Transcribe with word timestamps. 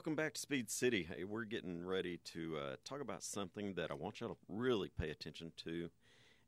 Welcome 0.00 0.16
back 0.16 0.32
to 0.32 0.40
Speed 0.40 0.70
City. 0.70 1.06
Hey, 1.14 1.24
we're 1.24 1.44
getting 1.44 1.84
ready 1.84 2.20
to 2.32 2.56
uh, 2.56 2.76
talk 2.86 3.02
about 3.02 3.22
something 3.22 3.74
that 3.74 3.90
I 3.90 3.94
want 3.94 4.18
y'all 4.18 4.30
to 4.30 4.36
really 4.48 4.88
pay 4.88 5.10
attention 5.10 5.52
to, 5.58 5.90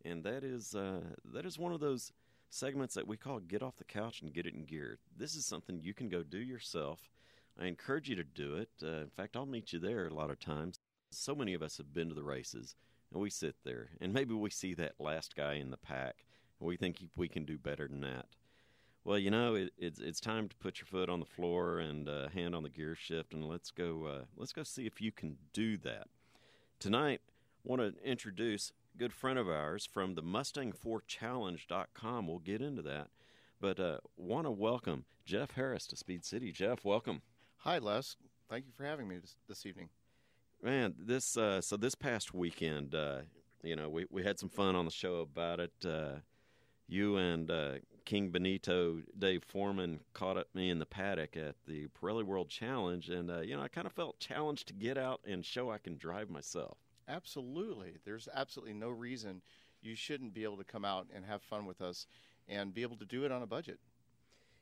and 0.06 0.24
that 0.24 0.42
is 0.42 0.74
uh, 0.74 1.02
that 1.34 1.44
is 1.44 1.58
one 1.58 1.70
of 1.70 1.80
those 1.80 2.12
segments 2.48 2.94
that 2.94 3.06
we 3.06 3.18
call 3.18 3.40
"Get 3.40 3.62
off 3.62 3.76
the 3.76 3.84
couch 3.84 4.22
and 4.22 4.32
get 4.32 4.46
it 4.46 4.54
in 4.54 4.64
gear." 4.64 5.00
This 5.14 5.34
is 5.34 5.44
something 5.44 5.82
you 5.82 5.92
can 5.92 6.08
go 6.08 6.22
do 6.22 6.38
yourself. 6.38 7.10
I 7.60 7.66
encourage 7.66 8.08
you 8.08 8.16
to 8.16 8.24
do 8.24 8.56
it. 8.56 8.70
Uh, 8.82 9.02
in 9.02 9.10
fact, 9.10 9.36
I'll 9.36 9.44
meet 9.44 9.70
you 9.74 9.78
there 9.78 10.06
a 10.06 10.14
lot 10.14 10.30
of 10.30 10.40
times. 10.40 10.78
So 11.10 11.34
many 11.34 11.52
of 11.52 11.60
us 11.60 11.76
have 11.76 11.92
been 11.92 12.08
to 12.08 12.14
the 12.14 12.24
races, 12.24 12.74
and 13.12 13.20
we 13.20 13.28
sit 13.28 13.56
there, 13.66 13.90
and 14.00 14.14
maybe 14.14 14.32
we 14.32 14.48
see 14.48 14.72
that 14.76 14.94
last 14.98 15.36
guy 15.36 15.56
in 15.56 15.70
the 15.70 15.76
pack, 15.76 16.24
and 16.58 16.66
we 16.66 16.78
think 16.78 17.04
we 17.16 17.28
can 17.28 17.44
do 17.44 17.58
better 17.58 17.86
than 17.86 18.00
that. 18.00 18.28
Well, 19.04 19.18
you 19.18 19.32
know, 19.32 19.56
it, 19.56 19.72
it's 19.76 19.98
it's 19.98 20.20
time 20.20 20.48
to 20.48 20.54
put 20.56 20.78
your 20.78 20.86
foot 20.86 21.08
on 21.08 21.18
the 21.18 21.26
floor 21.26 21.80
and 21.80 22.08
uh, 22.08 22.28
hand 22.28 22.54
on 22.54 22.62
the 22.62 22.68
gear 22.68 22.94
shift, 22.94 23.34
and 23.34 23.48
let's 23.48 23.72
go. 23.72 24.06
Uh, 24.06 24.26
let's 24.36 24.52
go 24.52 24.62
see 24.62 24.86
if 24.86 25.00
you 25.00 25.10
can 25.10 25.38
do 25.52 25.76
that. 25.78 26.06
Tonight, 26.78 27.20
I 27.64 27.68
want 27.68 27.82
to 27.82 27.94
introduce 28.08 28.72
a 28.94 28.98
good 28.98 29.12
friend 29.12 29.40
of 29.40 29.48
ours 29.48 29.88
from 29.92 30.14
the 30.14 30.22
Mustang4Challenge.com. 30.22 32.28
We'll 32.28 32.38
get 32.38 32.62
into 32.62 32.82
that, 32.82 33.08
but 33.60 33.80
uh, 33.80 33.98
want 34.16 34.46
to 34.46 34.52
welcome 34.52 35.04
Jeff 35.24 35.50
Harris 35.52 35.86
to 35.88 35.96
Speed 35.96 36.24
City. 36.24 36.52
Jeff, 36.52 36.84
welcome. 36.84 37.22
Hi, 37.58 37.78
Les. 37.78 38.16
Thank 38.48 38.66
you 38.66 38.72
for 38.72 38.84
having 38.84 39.08
me 39.08 39.18
this, 39.18 39.34
this 39.48 39.66
evening. 39.66 39.88
Man, 40.62 40.94
this 40.96 41.36
uh, 41.36 41.60
so 41.60 41.76
this 41.76 41.96
past 41.96 42.32
weekend, 42.32 42.94
uh, 42.94 43.22
you 43.64 43.74
know, 43.74 43.88
we 43.88 44.06
we 44.10 44.22
had 44.22 44.38
some 44.38 44.48
fun 44.48 44.76
on 44.76 44.84
the 44.84 44.92
show 44.92 45.16
about 45.16 45.58
it. 45.58 45.72
Uh, 45.84 46.20
you 46.86 47.16
and 47.16 47.50
uh, 47.50 47.72
King 48.04 48.30
Benito, 48.30 49.02
Dave 49.18 49.44
Foreman, 49.44 50.00
caught 50.12 50.36
up 50.36 50.48
me 50.54 50.70
in 50.70 50.78
the 50.78 50.86
paddock 50.86 51.36
at 51.36 51.56
the 51.66 51.88
Pirelli 51.88 52.24
World 52.24 52.48
Challenge, 52.48 53.08
and 53.08 53.30
uh, 53.30 53.40
you 53.40 53.56
know 53.56 53.62
I 53.62 53.68
kind 53.68 53.86
of 53.86 53.92
felt 53.92 54.18
challenged 54.18 54.68
to 54.68 54.74
get 54.74 54.98
out 54.98 55.20
and 55.26 55.44
show 55.44 55.70
I 55.70 55.78
can 55.78 55.96
drive 55.96 56.30
myself. 56.30 56.78
Absolutely, 57.08 57.96
there's 58.04 58.28
absolutely 58.34 58.74
no 58.74 58.88
reason 58.88 59.42
you 59.80 59.94
shouldn't 59.96 60.34
be 60.34 60.44
able 60.44 60.56
to 60.56 60.64
come 60.64 60.84
out 60.84 61.08
and 61.14 61.24
have 61.24 61.42
fun 61.42 61.66
with 61.66 61.80
us, 61.80 62.06
and 62.48 62.74
be 62.74 62.82
able 62.82 62.96
to 62.96 63.04
do 63.04 63.24
it 63.24 63.32
on 63.32 63.42
a 63.42 63.46
budget. 63.46 63.78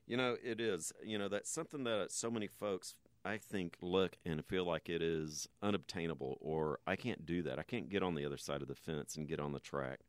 You 0.06 0.16
know, 0.16 0.36
it 0.42 0.60
is. 0.60 0.92
You 1.04 1.18
know, 1.18 1.28
that's 1.28 1.50
something 1.50 1.84
that 1.84 2.10
so 2.10 2.30
many 2.30 2.48
folks 2.48 2.94
I 3.24 3.36
think 3.36 3.76
look 3.82 4.16
and 4.24 4.44
feel 4.44 4.64
like 4.64 4.88
it 4.88 5.02
is 5.02 5.48
unobtainable, 5.62 6.38
or 6.40 6.80
I 6.86 6.96
can't 6.96 7.26
do 7.26 7.42
that. 7.42 7.58
I 7.58 7.62
can't 7.62 7.90
get 7.90 8.02
on 8.02 8.14
the 8.14 8.24
other 8.24 8.38
side 8.38 8.62
of 8.62 8.68
the 8.68 8.74
fence 8.74 9.16
and 9.16 9.28
get 9.28 9.40
on 9.40 9.52
the 9.52 9.60
track. 9.60 10.00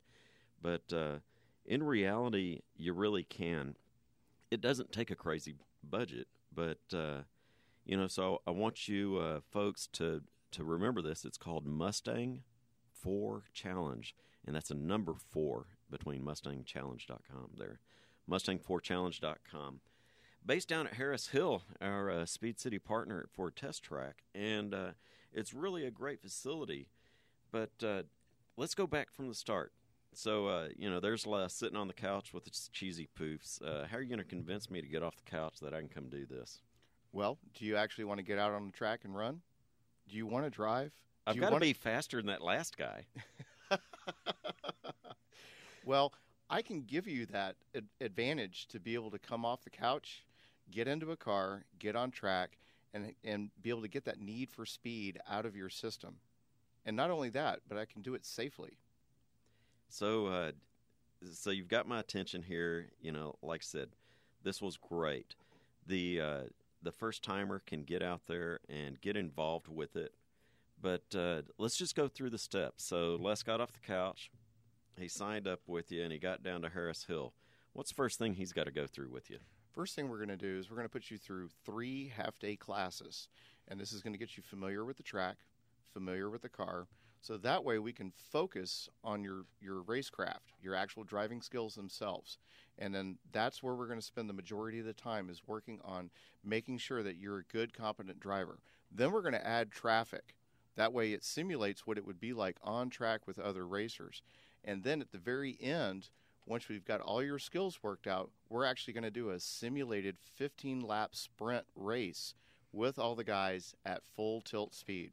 But 0.61 0.93
uh, 0.93 1.17
in 1.65 1.83
reality, 1.83 2.61
you 2.75 2.93
really 2.93 3.23
can. 3.23 3.75
It 4.49 4.61
doesn't 4.61 4.91
take 4.91 5.11
a 5.11 5.15
crazy 5.15 5.55
budget, 5.83 6.27
but 6.53 6.79
uh, 6.93 7.21
you 7.85 7.97
know. 7.97 8.07
So 8.07 8.41
I 8.45 8.51
want 8.51 8.87
you 8.87 9.17
uh, 9.17 9.39
folks 9.51 9.87
to 9.93 10.21
to 10.51 10.63
remember 10.63 11.01
this. 11.01 11.23
It's 11.23 11.37
called 11.37 11.65
Mustang 11.65 12.43
Four 12.91 13.43
Challenge, 13.53 14.15
and 14.45 14.55
that's 14.55 14.71
a 14.71 14.75
number 14.75 15.13
four 15.13 15.67
between 15.89 16.23
MustangChallenge.com 16.23 17.51
there, 17.57 17.79
Mustang4Challenge.com. 18.29 19.81
Based 20.43 20.67
down 20.67 20.87
at 20.87 20.95
Harris 20.95 21.27
Hill, 21.27 21.63
our 21.79 22.09
uh, 22.09 22.25
Speed 22.25 22.59
City 22.59 22.79
partner 22.79 23.27
for 23.31 23.51
Test 23.51 23.83
Track, 23.83 24.23
and 24.33 24.73
uh, 24.73 24.91
it's 25.31 25.53
really 25.53 25.85
a 25.85 25.91
great 25.91 26.19
facility. 26.21 26.87
But 27.51 27.71
uh, 27.83 28.03
let's 28.57 28.73
go 28.73 28.87
back 28.87 29.13
from 29.13 29.27
the 29.27 29.35
start 29.35 29.71
so, 30.13 30.47
uh, 30.47 30.67
you 30.77 30.89
know, 30.89 30.99
there's 30.99 31.25
Les 31.25 31.53
sitting 31.53 31.77
on 31.77 31.87
the 31.87 31.93
couch 31.93 32.33
with 32.33 32.45
his 32.45 32.69
cheesy 32.73 33.07
poofs. 33.19 33.61
Uh, 33.61 33.87
how 33.87 33.97
are 33.97 34.01
you 34.01 34.09
going 34.09 34.19
to 34.19 34.25
convince 34.25 34.69
me 34.69 34.81
to 34.81 34.87
get 34.87 35.03
off 35.03 35.15
the 35.15 35.29
couch 35.29 35.59
that 35.61 35.73
I 35.73 35.79
can 35.79 35.89
come 35.89 36.09
do 36.09 36.25
this? 36.25 36.59
Well, 37.13 37.37
do 37.57 37.65
you 37.65 37.75
actually 37.75 38.05
want 38.05 38.19
to 38.19 38.23
get 38.23 38.37
out 38.37 38.51
on 38.51 38.65
the 38.65 38.71
track 38.71 39.01
and 39.03 39.15
run? 39.15 39.41
Do 40.09 40.17
you 40.17 40.25
want 40.25 40.45
to 40.45 40.49
drive? 40.49 40.91
Do 41.25 41.31
I've 41.31 41.39
got 41.39 41.49
to 41.51 41.59
be 41.59 41.73
faster 41.73 42.17
than 42.17 42.27
that 42.27 42.41
last 42.41 42.77
guy. 42.77 43.05
well, 45.85 46.13
I 46.49 46.61
can 46.61 46.81
give 46.81 47.07
you 47.07 47.25
that 47.27 47.55
ad- 47.75 47.85
advantage 47.99 48.67
to 48.67 48.79
be 48.79 48.95
able 48.95 49.11
to 49.11 49.19
come 49.19 49.45
off 49.45 49.63
the 49.63 49.69
couch, 49.69 50.23
get 50.71 50.87
into 50.87 51.11
a 51.11 51.17
car, 51.17 51.63
get 51.79 51.95
on 51.95 52.11
track, 52.11 52.57
and 52.93 53.13
and 53.23 53.49
be 53.61 53.69
able 53.69 53.81
to 53.81 53.87
get 53.87 54.05
that 54.05 54.19
need 54.19 54.49
for 54.49 54.65
speed 54.65 55.19
out 55.29 55.45
of 55.45 55.55
your 55.55 55.69
system. 55.69 56.15
And 56.85 56.97
not 56.97 57.11
only 57.11 57.29
that, 57.29 57.59
but 57.69 57.77
I 57.77 57.85
can 57.85 58.01
do 58.01 58.15
it 58.15 58.25
safely. 58.25 58.77
So, 59.91 60.27
uh, 60.27 60.51
so 61.33 61.51
you've 61.51 61.67
got 61.67 61.87
my 61.87 61.99
attention 61.99 62.43
here. 62.43 62.87
You 63.01 63.11
know, 63.11 63.35
like 63.41 63.61
I 63.61 63.63
said, 63.63 63.89
this 64.43 64.61
was 64.61 64.77
great. 64.77 65.35
The 65.85 66.21
uh, 66.21 66.41
the 66.81 66.91
first 66.91 67.23
timer 67.23 67.61
can 67.65 67.83
get 67.83 68.01
out 68.01 68.21
there 68.27 68.61
and 68.69 68.99
get 69.01 69.17
involved 69.17 69.67
with 69.67 69.95
it. 69.95 70.13
But 70.81 71.03
uh, 71.15 71.41
let's 71.57 71.77
just 71.77 71.95
go 71.95 72.07
through 72.07 72.31
the 72.31 72.37
steps. 72.37 72.83
So 72.83 73.17
Les 73.19 73.43
got 73.43 73.61
off 73.61 73.73
the 73.73 73.79
couch. 73.79 74.31
He 74.97 75.07
signed 75.07 75.47
up 75.47 75.61
with 75.67 75.91
you, 75.91 76.03
and 76.03 76.11
he 76.11 76.17
got 76.17 76.41
down 76.41 76.61
to 76.61 76.69
Harris 76.69 77.03
Hill. 77.03 77.33
What's 77.73 77.91
the 77.91 77.95
first 77.95 78.17
thing 78.17 78.33
he's 78.33 78.53
got 78.53 78.65
to 78.65 78.71
go 78.71 78.87
through 78.87 79.09
with 79.09 79.29
you? 79.29 79.37
First 79.73 79.95
thing 79.95 80.09
we're 80.09 80.17
going 80.17 80.29
to 80.29 80.37
do 80.37 80.57
is 80.57 80.69
we're 80.69 80.77
going 80.77 80.87
to 80.87 80.91
put 80.91 81.11
you 81.11 81.17
through 81.17 81.49
three 81.65 82.11
half 82.15 82.39
day 82.39 82.55
classes. 82.55 83.27
And 83.67 83.79
this 83.79 83.93
is 83.93 84.01
going 84.01 84.13
to 84.13 84.19
get 84.19 84.37
you 84.37 84.43
familiar 84.43 84.83
with 84.85 84.97
the 84.97 85.03
track, 85.03 85.37
familiar 85.93 86.29
with 86.29 86.41
the 86.41 86.49
car, 86.49 86.87
so 87.21 87.37
that 87.37 87.63
way 87.63 87.77
we 87.77 87.93
can 87.93 88.11
focus 88.31 88.89
on 89.03 89.23
your, 89.23 89.45
your 89.61 89.83
racecraft, 89.83 90.53
your 90.61 90.73
actual 90.73 91.03
driving 91.03 91.41
skills 91.41 91.75
themselves. 91.75 92.39
And 92.79 92.95
then 92.95 93.19
that's 93.31 93.61
where 93.61 93.75
we're 93.75 93.87
going 93.87 93.99
to 93.99 94.05
spend 94.05 94.27
the 94.27 94.33
majority 94.33 94.79
of 94.79 94.85
the 94.85 94.93
time 94.93 95.29
is 95.29 95.43
working 95.45 95.79
on 95.85 96.09
making 96.43 96.79
sure 96.79 97.03
that 97.03 97.17
you're 97.17 97.39
a 97.39 97.43
good, 97.43 97.73
competent 97.73 98.19
driver. 98.19 98.59
Then 98.91 99.11
we're 99.11 99.21
going 99.21 99.33
to 99.33 99.47
add 99.47 99.71
traffic. 99.71 100.35
That 100.75 100.93
way 100.93 101.13
it 101.13 101.23
simulates 101.23 101.85
what 101.85 101.97
it 101.97 102.07
would 102.07 102.19
be 102.19 102.33
like 102.33 102.57
on 102.63 102.89
track 102.89 103.27
with 103.27 103.37
other 103.37 103.67
racers. 103.67 104.23
And 104.63 104.83
then 104.83 104.99
at 104.99 105.11
the 105.11 105.19
very 105.19 105.57
end, 105.61 106.09
once 106.47 106.69
we've 106.69 106.85
got 106.85 107.01
all 107.01 107.21
your 107.21 107.39
skills 107.39 107.83
worked 107.83 108.07
out, 108.07 108.31
we're 108.49 108.65
actually 108.65 108.93
going 108.93 109.03
to 109.03 109.11
do 109.11 109.29
a 109.29 109.39
simulated 109.39 110.17
15 110.17 110.81
lap 110.81 111.15
sprint 111.15 111.65
race 111.75 112.33
with 112.73 112.97
all 112.97 113.15
the 113.15 113.23
guys 113.23 113.75
at 113.85 114.01
full 114.15 114.41
tilt 114.41 114.73
speed. 114.73 115.11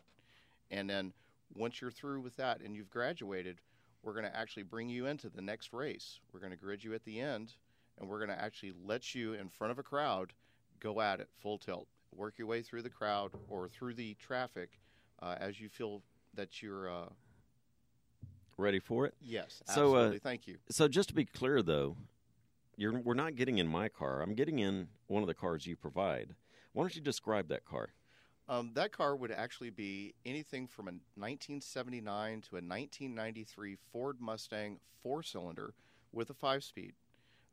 And 0.71 0.89
then 0.89 1.13
once 1.55 1.81
you're 1.81 1.91
through 1.91 2.21
with 2.21 2.37
that 2.37 2.61
and 2.61 2.75
you've 2.75 2.91
graduated, 2.91 3.61
we're 4.03 4.13
going 4.13 4.25
to 4.25 4.37
actually 4.37 4.63
bring 4.63 4.89
you 4.89 5.07
into 5.07 5.29
the 5.29 5.43
next 5.43 5.73
race. 5.73 6.21
We're 6.33 6.41
going 6.41 6.53
to 6.53 6.57
grid 6.57 6.85
you 6.85 6.95
at 6.95 7.05
the 7.05 7.21
end, 7.21 7.53
and 7.99 8.09
we're 8.09 8.19
going 8.25 8.37
to 8.37 8.43
actually 8.43 8.73
let 8.85 9.15
you 9.15 9.35
in 9.35 9.49
front 9.49 9.71
of 9.71 9.79
a 9.79 9.83
crowd 9.83 10.33
go 10.81 11.01
at 11.01 11.21
it 11.21 11.29
full 11.41 11.59
tilt. 11.59 11.89
Work 12.15 12.39
your 12.39 12.47
way 12.47 12.63
through 12.63 12.83
the 12.83 12.91
crowd 12.91 13.33
or 13.49 13.69
through 13.69 13.95
the 13.95 14.15
traffic 14.15 14.81
uh, 15.21 15.35
as 15.39 15.61
you 15.61 15.69
feel 15.69 16.03
that 16.35 16.63
you're 16.63 16.91
uh, 16.91 17.09
ready 18.57 18.79
for 18.79 19.07
it. 19.07 19.15
Yes, 19.21 19.63
absolutely. 19.69 20.11
So, 20.11 20.17
uh, 20.17 20.19
Thank 20.23 20.47
you. 20.47 20.57
So, 20.71 20.89
just 20.89 21.09
to 21.11 21.15
be 21.15 21.25
clear, 21.25 21.63
though, 21.63 21.97
we're 22.79 23.15
not 23.15 23.37
getting 23.37 23.59
in 23.59 23.67
my 23.67 23.89
car. 23.89 24.23
I'm 24.23 24.35
getting 24.35 24.59
in 24.59 24.89
one 25.09 25.23
of 25.23 25.27
the 25.27 25.35
cars 25.35 25.67
you 25.67 25.77
provide. 25.77 26.35
Why 26.73 26.83
don't 26.85 26.95
you 26.95 27.03
describe 27.03 27.49
that 27.49 27.65
car? 27.65 27.91
Um, 28.49 28.71
that 28.75 28.93
car 28.93 29.15
would 29.15 29.31
actually 29.31 29.71
be 29.71 30.15
anything 30.25 30.67
from 30.67 30.89
a 30.89 30.97
1979 31.17 32.41
to 32.43 32.57
a 32.57 32.65
1993 32.65 33.77
Ford 33.93 34.17
Mustang 34.21 34.81
four 35.03 35.23
cylinder 35.23 35.75
with 36.13 36.31
a 36.31 36.35
five 36.35 36.65
speed. 36.65 36.95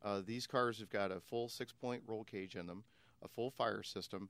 Uh, 0.03 0.21
these 0.25 0.47
cars 0.47 0.79
have 0.79 0.89
got 0.89 1.11
a 1.11 1.19
full 1.19 1.49
six 1.49 1.73
point 1.73 2.03
roll 2.07 2.23
cage 2.23 2.55
in 2.55 2.65
them, 2.65 2.83
a 3.21 3.27
full 3.27 3.51
fire 3.51 3.83
system, 3.83 4.29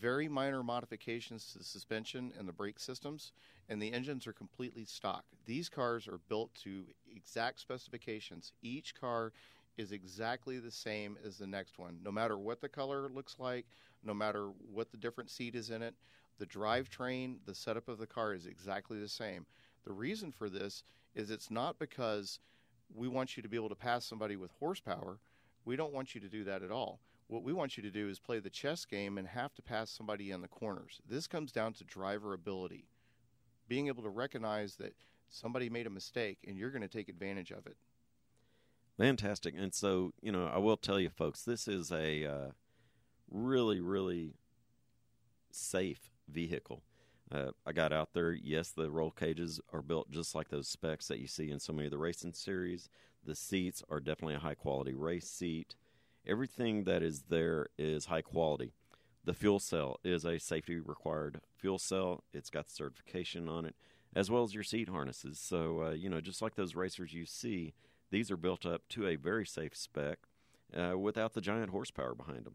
very 0.00 0.28
minor 0.28 0.62
modifications 0.62 1.52
to 1.52 1.58
the 1.58 1.64
suspension 1.64 2.32
and 2.38 2.48
the 2.48 2.52
brake 2.52 2.78
systems, 2.78 3.32
and 3.68 3.82
the 3.82 3.92
engines 3.92 4.26
are 4.26 4.32
completely 4.32 4.84
stock. 4.84 5.24
These 5.46 5.68
cars 5.68 6.06
are 6.06 6.20
built 6.28 6.54
to 6.62 6.84
exact 7.14 7.60
specifications. 7.60 8.52
Each 8.62 8.94
car 8.94 9.32
is 9.76 9.92
exactly 9.92 10.58
the 10.58 10.70
same 10.70 11.18
as 11.24 11.38
the 11.38 11.46
next 11.46 11.78
one, 11.78 11.98
no 12.04 12.12
matter 12.12 12.38
what 12.38 12.60
the 12.60 12.68
color 12.68 13.08
looks 13.08 13.36
like, 13.38 13.66
no 14.02 14.14
matter 14.14 14.50
what 14.72 14.90
the 14.90 14.96
different 14.96 15.30
seat 15.30 15.54
is 15.54 15.70
in 15.70 15.82
it. 15.82 15.94
The 16.38 16.46
drivetrain, 16.46 17.36
the 17.46 17.54
setup 17.54 17.88
of 17.88 17.98
the 17.98 18.06
car 18.06 18.34
is 18.34 18.46
exactly 18.46 18.98
the 18.98 19.08
same. 19.08 19.46
The 19.84 19.92
reason 19.92 20.32
for 20.32 20.48
this 20.48 20.82
is 21.14 21.30
it's 21.30 21.50
not 21.50 21.78
because 21.78 22.40
we 22.94 23.08
want 23.08 23.36
you 23.36 23.42
to 23.42 23.48
be 23.48 23.56
able 23.56 23.68
to 23.68 23.74
pass 23.74 24.04
somebody 24.04 24.36
with 24.36 24.50
horsepower. 24.58 25.18
We 25.64 25.76
don't 25.76 25.92
want 25.92 26.14
you 26.14 26.20
to 26.20 26.28
do 26.28 26.44
that 26.44 26.62
at 26.62 26.70
all. 26.70 27.00
What 27.28 27.42
we 27.42 27.52
want 27.52 27.76
you 27.76 27.82
to 27.82 27.90
do 27.90 28.08
is 28.08 28.18
play 28.18 28.38
the 28.38 28.50
chess 28.50 28.84
game 28.84 29.16
and 29.16 29.26
have 29.26 29.54
to 29.54 29.62
pass 29.62 29.90
somebody 29.90 30.30
in 30.30 30.42
the 30.42 30.48
corners. 30.48 31.00
This 31.08 31.26
comes 31.26 31.52
down 31.52 31.72
to 31.74 31.84
driver 31.84 32.34
ability. 32.34 32.84
Being 33.66 33.86
able 33.88 34.02
to 34.02 34.10
recognize 34.10 34.76
that 34.76 34.94
somebody 35.28 35.70
made 35.70 35.86
a 35.86 35.90
mistake 35.90 36.38
and 36.46 36.56
you're 36.56 36.70
going 36.70 36.82
to 36.82 36.88
take 36.88 37.08
advantage 37.08 37.50
of 37.50 37.66
it. 37.66 37.76
Fantastic. 38.98 39.54
And 39.56 39.74
so, 39.74 40.12
you 40.22 40.30
know, 40.32 40.46
I 40.46 40.58
will 40.58 40.76
tell 40.76 41.00
you, 41.00 41.10
folks, 41.10 41.42
this 41.42 41.66
is 41.66 41.90
a 41.90 42.24
uh, 42.24 42.50
really, 43.30 43.80
really 43.80 44.34
safe 45.50 46.10
vehicle. 46.28 46.82
Uh, 47.32 47.50
I 47.66 47.72
got 47.72 47.92
out 47.92 48.10
there. 48.12 48.32
Yes, 48.32 48.70
the 48.70 48.90
roll 48.90 49.10
cages 49.10 49.60
are 49.72 49.82
built 49.82 50.10
just 50.10 50.34
like 50.34 50.48
those 50.48 50.68
specs 50.68 51.08
that 51.08 51.18
you 51.18 51.26
see 51.26 51.50
in 51.50 51.58
so 51.58 51.72
many 51.72 51.86
of 51.86 51.90
the 51.92 51.98
racing 51.98 52.34
series. 52.34 52.88
The 53.24 53.34
seats 53.34 53.82
are 53.90 54.00
definitely 54.00 54.34
a 54.34 54.40
high 54.40 54.54
quality 54.54 54.94
race 54.94 55.28
seat. 55.28 55.74
Everything 56.26 56.84
that 56.84 57.02
is 57.02 57.24
there 57.28 57.68
is 57.78 58.06
high 58.06 58.22
quality. 58.22 58.72
the 59.24 59.34
fuel 59.34 59.58
cell 59.58 59.98
is 60.04 60.24
a 60.24 60.38
safety 60.38 60.78
required 60.78 61.40
fuel 61.56 61.78
cell. 61.78 62.24
It's 62.32 62.50
got 62.50 62.70
certification 62.70 63.48
on 63.48 63.64
it, 63.64 63.74
as 64.14 64.30
well 64.30 64.44
as 64.44 64.54
your 64.54 64.64
seat 64.64 64.88
harnesses. 64.88 65.38
So, 65.38 65.82
uh, 65.82 65.90
you 65.92 66.08
know, 66.10 66.20
just 66.20 66.42
like 66.42 66.54
those 66.56 66.74
racers 66.74 67.14
you 67.14 67.24
see, 67.26 67.74
these 68.10 68.30
are 68.30 68.36
built 68.36 68.64
up 68.66 68.82
to 68.90 69.06
a 69.06 69.16
very 69.16 69.46
safe 69.46 69.76
spec 69.76 70.18
uh, 70.76 70.98
without 70.98 71.34
the 71.34 71.40
giant 71.40 71.70
horsepower 71.70 72.14
behind 72.14 72.44
them. 72.44 72.54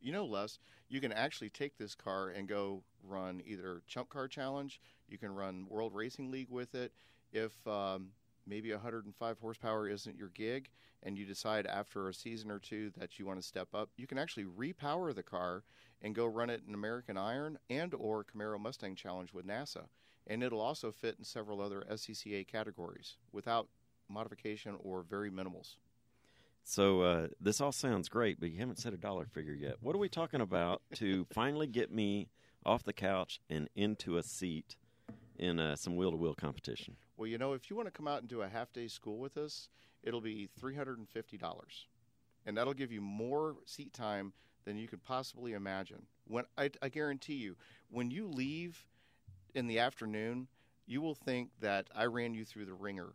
You 0.00 0.12
know, 0.12 0.26
Les, 0.26 0.58
you 0.88 1.00
can 1.00 1.12
actually 1.12 1.50
take 1.50 1.78
this 1.78 1.94
car 1.94 2.28
and 2.28 2.46
go 2.46 2.82
run 3.02 3.42
either 3.46 3.82
Chump 3.86 4.10
Car 4.10 4.28
Challenge. 4.28 4.80
You 5.08 5.18
can 5.18 5.34
run 5.34 5.66
World 5.68 5.94
Racing 5.94 6.30
League 6.30 6.50
with 6.50 6.74
it. 6.74 6.92
If 7.32 7.54
um, 7.66 8.10
maybe 8.46 8.70
105 8.70 9.38
horsepower 9.38 9.88
isn't 9.88 10.16
your 10.16 10.28
gig, 10.28 10.68
and 11.02 11.18
you 11.18 11.24
decide 11.24 11.66
after 11.66 12.08
a 12.08 12.14
season 12.14 12.50
or 12.50 12.58
two 12.58 12.90
that 12.98 13.18
you 13.18 13.26
want 13.26 13.40
to 13.40 13.46
step 13.46 13.68
up, 13.74 13.90
you 13.96 14.06
can 14.06 14.18
actually 14.18 14.44
repower 14.44 15.14
the 15.14 15.22
car 15.22 15.62
and 16.02 16.14
go 16.14 16.26
run 16.26 16.50
it 16.50 16.62
in 16.66 16.74
American 16.74 17.16
Iron 17.16 17.58
and 17.70 17.94
or 17.94 18.24
Camaro 18.24 18.58
Mustang 18.58 18.94
Challenge 18.94 19.32
with 19.32 19.46
NASA. 19.46 19.86
And 20.26 20.42
it'll 20.42 20.60
also 20.60 20.90
fit 20.90 21.16
in 21.18 21.24
several 21.24 21.60
other 21.60 21.84
SCCA 21.90 22.46
categories 22.46 23.16
without 23.32 23.68
modification 24.08 24.76
or 24.82 25.02
very 25.02 25.30
minimals. 25.30 25.76
So 26.62 27.02
uh, 27.02 27.28
this 27.40 27.60
all 27.60 27.72
sounds 27.72 28.08
great, 28.08 28.40
but 28.40 28.50
you 28.50 28.58
haven't 28.58 28.78
said 28.78 28.94
a 28.94 28.96
dollar 28.96 29.26
figure 29.26 29.52
yet. 29.52 29.76
What 29.80 29.94
are 29.94 29.98
we 29.98 30.08
talking 30.08 30.40
about 30.40 30.82
to 30.94 31.26
finally 31.32 31.66
get 31.66 31.92
me 31.92 32.28
off 32.64 32.82
the 32.82 32.92
couch 32.92 33.40
and 33.50 33.68
into 33.76 34.16
a 34.16 34.22
seat 34.22 34.76
in 35.38 35.60
uh, 35.60 35.76
some 35.76 35.96
wheel 35.96 36.10
to 36.10 36.16
wheel 36.16 36.34
competition? 36.34 36.96
Well, 37.16 37.28
you 37.28 37.36
know, 37.36 37.52
if 37.52 37.68
you 37.68 37.76
want 37.76 37.86
to 37.86 37.92
come 37.92 38.08
out 38.08 38.20
and 38.20 38.28
do 38.28 38.42
a 38.42 38.48
half 38.48 38.72
day 38.72 38.88
school 38.88 39.18
with 39.18 39.36
us, 39.36 39.68
it'll 40.02 40.22
be 40.22 40.48
$350. 40.60 41.06
And 42.46 42.56
that'll 42.56 42.74
give 42.74 42.92
you 42.92 43.00
more 43.00 43.56
seat 43.66 43.92
time 43.92 44.32
than 44.64 44.76
you 44.78 44.88
could 44.88 45.02
possibly 45.04 45.52
imagine. 45.52 46.06
When 46.26 46.44
I, 46.56 46.70
I 46.80 46.88
guarantee 46.88 47.34
you, 47.34 47.56
when 47.90 48.10
you 48.10 48.26
leave 48.26 48.86
in 49.54 49.66
the 49.66 49.78
afternoon, 49.78 50.48
you 50.86 51.00
will 51.00 51.14
think 51.14 51.50
that 51.60 51.88
I 51.94 52.04
ran 52.04 52.34
you 52.34 52.44
through 52.44 52.66
the 52.66 52.74
wringer. 52.74 53.12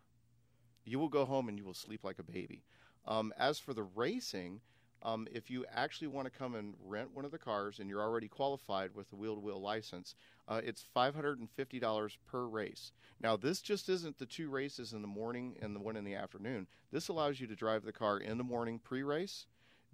You 0.90 0.98
will 0.98 1.10
go 1.10 1.26
home 1.26 1.50
and 1.50 1.58
you 1.58 1.64
will 1.64 1.76
sleep 1.76 2.04
like 2.04 2.18
a 2.18 2.24
baby. 2.24 2.64
Um, 3.06 3.32
as 3.38 3.60
for 3.60 3.76
the 3.76 3.84
racing, 3.84 4.62
um, 5.04 5.28
if 5.32 5.50
you 5.50 5.64
actually 5.72 6.08
want 6.08 6.26
to 6.26 6.38
come 6.38 6.56
and 6.56 6.74
rent 6.84 7.14
one 7.14 7.26
of 7.26 7.32
the 7.32 7.38
cars 7.38 7.80
and 7.80 7.90
you're 7.90 8.02
already 8.02 8.28
qualified 8.28 8.96
with 8.96 9.14
a 9.14 9.16
wheel 9.16 9.36
to 9.36 9.40
wheel 9.40 9.62
license, 9.62 10.16
uh, 10.48 10.62
it's 10.64 10.84
$550 10.96 12.18
per 12.26 12.46
race. 12.48 12.92
Now, 13.22 13.38
this 13.38 13.62
just 13.62 13.88
isn't 13.88 14.18
the 14.18 14.26
two 14.26 14.50
races 14.50 14.92
in 14.94 15.02
the 15.04 15.08
morning 15.08 15.58
and 15.62 15.76
the 15.76 15.80
one 15.80 15.96
in 15.96 16.04
the 16.04 16.16
afternoon. 16.16 16.68
This 16.92 17.08
allows 17.08 17.40
you 17.40 17.46
to 17.48 17.56
drive 17.56 17.84
the 17.84 17.94
car 17.94 18.18
in 18.18 18.40
the 18.40 18.44
morning 18.44 18.80
pre 18.80 19.04
race, 19.04 19.46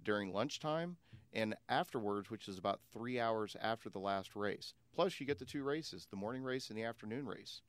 during 0.02 0.32
lunchtime, 0.32 0.96
and 1.32 1.54
afterwards, 1.68 2.30
which 2.30 2.48
is 2.48 2.56
about 2.56 2.80
three 2.92 3.20
hours 3.20 3.54
after 3.60 3.90
the 3.90 3.98
last 3.98 4.34
race. 4.34 4.72
Plus, 4.94 5.20
you 5.20 5.26
get 5.26 5.38
the 5.38 5.44
two 5.44 5.62
races 5.62 6.06
the 6.10 6.16
morning 6.16 6.42
race 6.42 6.70
and 6.70 6.78
the 6.78 6.84
afternoon 6.84 7.26
race. 7.26 7.60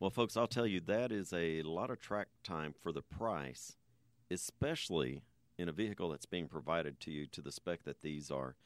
Well, 0.00 0.10
folks, 0.10 0.36
I'll 0.36 0.46
tell 0.46 0.66
you, 0.66 0.80
that 0.80 1.12
is 1.12 1.32
a 1.32 1.62
lot 1.62 1.90
of 1.90 2.00
track 2.00 2.28
time 2.42 2.74
for 2.82 2.92
the 2.92 3.02
price, 3.02 3.76
especially 4.30 5.22
in 5.56 5.68
a 5.68 5.72
vehicle 5.72 6.10
that's 6.10 6.26
being 6.26 6.48
provided 6.48 7.00
to 7.00 7.10
you 7.10 7.26
to 7.28 7.40
the 7.40 7.52
spec 7.52 7.84
that 7.84 8.02
these 8.02 8.30
are. 8.30 8.56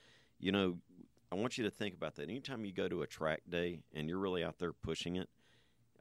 You 0.41 0.53
know, 0.53 0.79
I 1.31 1.35
want 1.35 1.59
you 1.59 1.65
to 1.65 1.71
think 1.71 1.95
about 1.95 2.17
that. 2.17 2.29
Anytime 2.29 2.65
you 2.65 2.73
go 2.73 2.89
to 2.89 3.03
a 3.03 3.07
track 3.07 3.43
day 3.49 3.81
and 3.95 4.09
you're 4.09 4.19
really 4.19 4.43
out 4.43 4.59
there 4.59 4.73
pushing 4.73 5.17
it, 5.17 5.29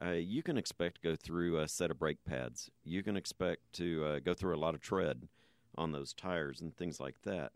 uh, 0.00 0.12
you 0.12 0.42
can 0.42 0.56
expect 0.56 0.96
to 1.02 1.10
go 1.10 1.16
through 1.16 1.58
a 1.58 1.68
set 1.68 1.90
of 1.90 1.98
brake 1.98 2.24
pads. 2.24 2.70
You 2.84 3.02
can 3.02 3.16
expect 3.16 3.72
to 3.74 4.04
uh, 4.04 4.18
go 4.20 4.32
through 4.32 4.56
a 4.56 4.58
lot 4.58 4.74
of 4.74 4.80
tread 4.80 5.28
on 5.76 5.92
those 5.92 6.14
tires 6.14 6.60
and 6.60 6.74
things 6.76 7.00
like 7.00 7.20
that. 7.22 7.52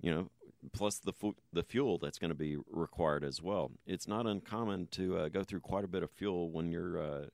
You 0.00 0.14
know, 0.14 0.30
plus 0.72 0.98
the 0.98 1.12
fu- 1.12 1.36
the 1.52 1.62
fuel 1.62 1.98
that's 1.98 2.18
going 2.18 2.30
to 2.30 2.34
be 2.34 2.56
required 2.70 3.24
as 3.24 3.42
well. 3.42 3.72
It's 3.86 4.08
not 4.08 4.26
uncommon 4.26 4.88
to 4.92 5.16
uh, 5.16 5.28
go 5.28 5.44
through 5.44 5.60
quite 5.60 5.84
a 5.84 5.88
bit 5.88 6.02
of 6.02 6.10
fuel 6.10 6.50
when 6.50 6.70
you're 6.70 7.00
uh, 7.00 7.24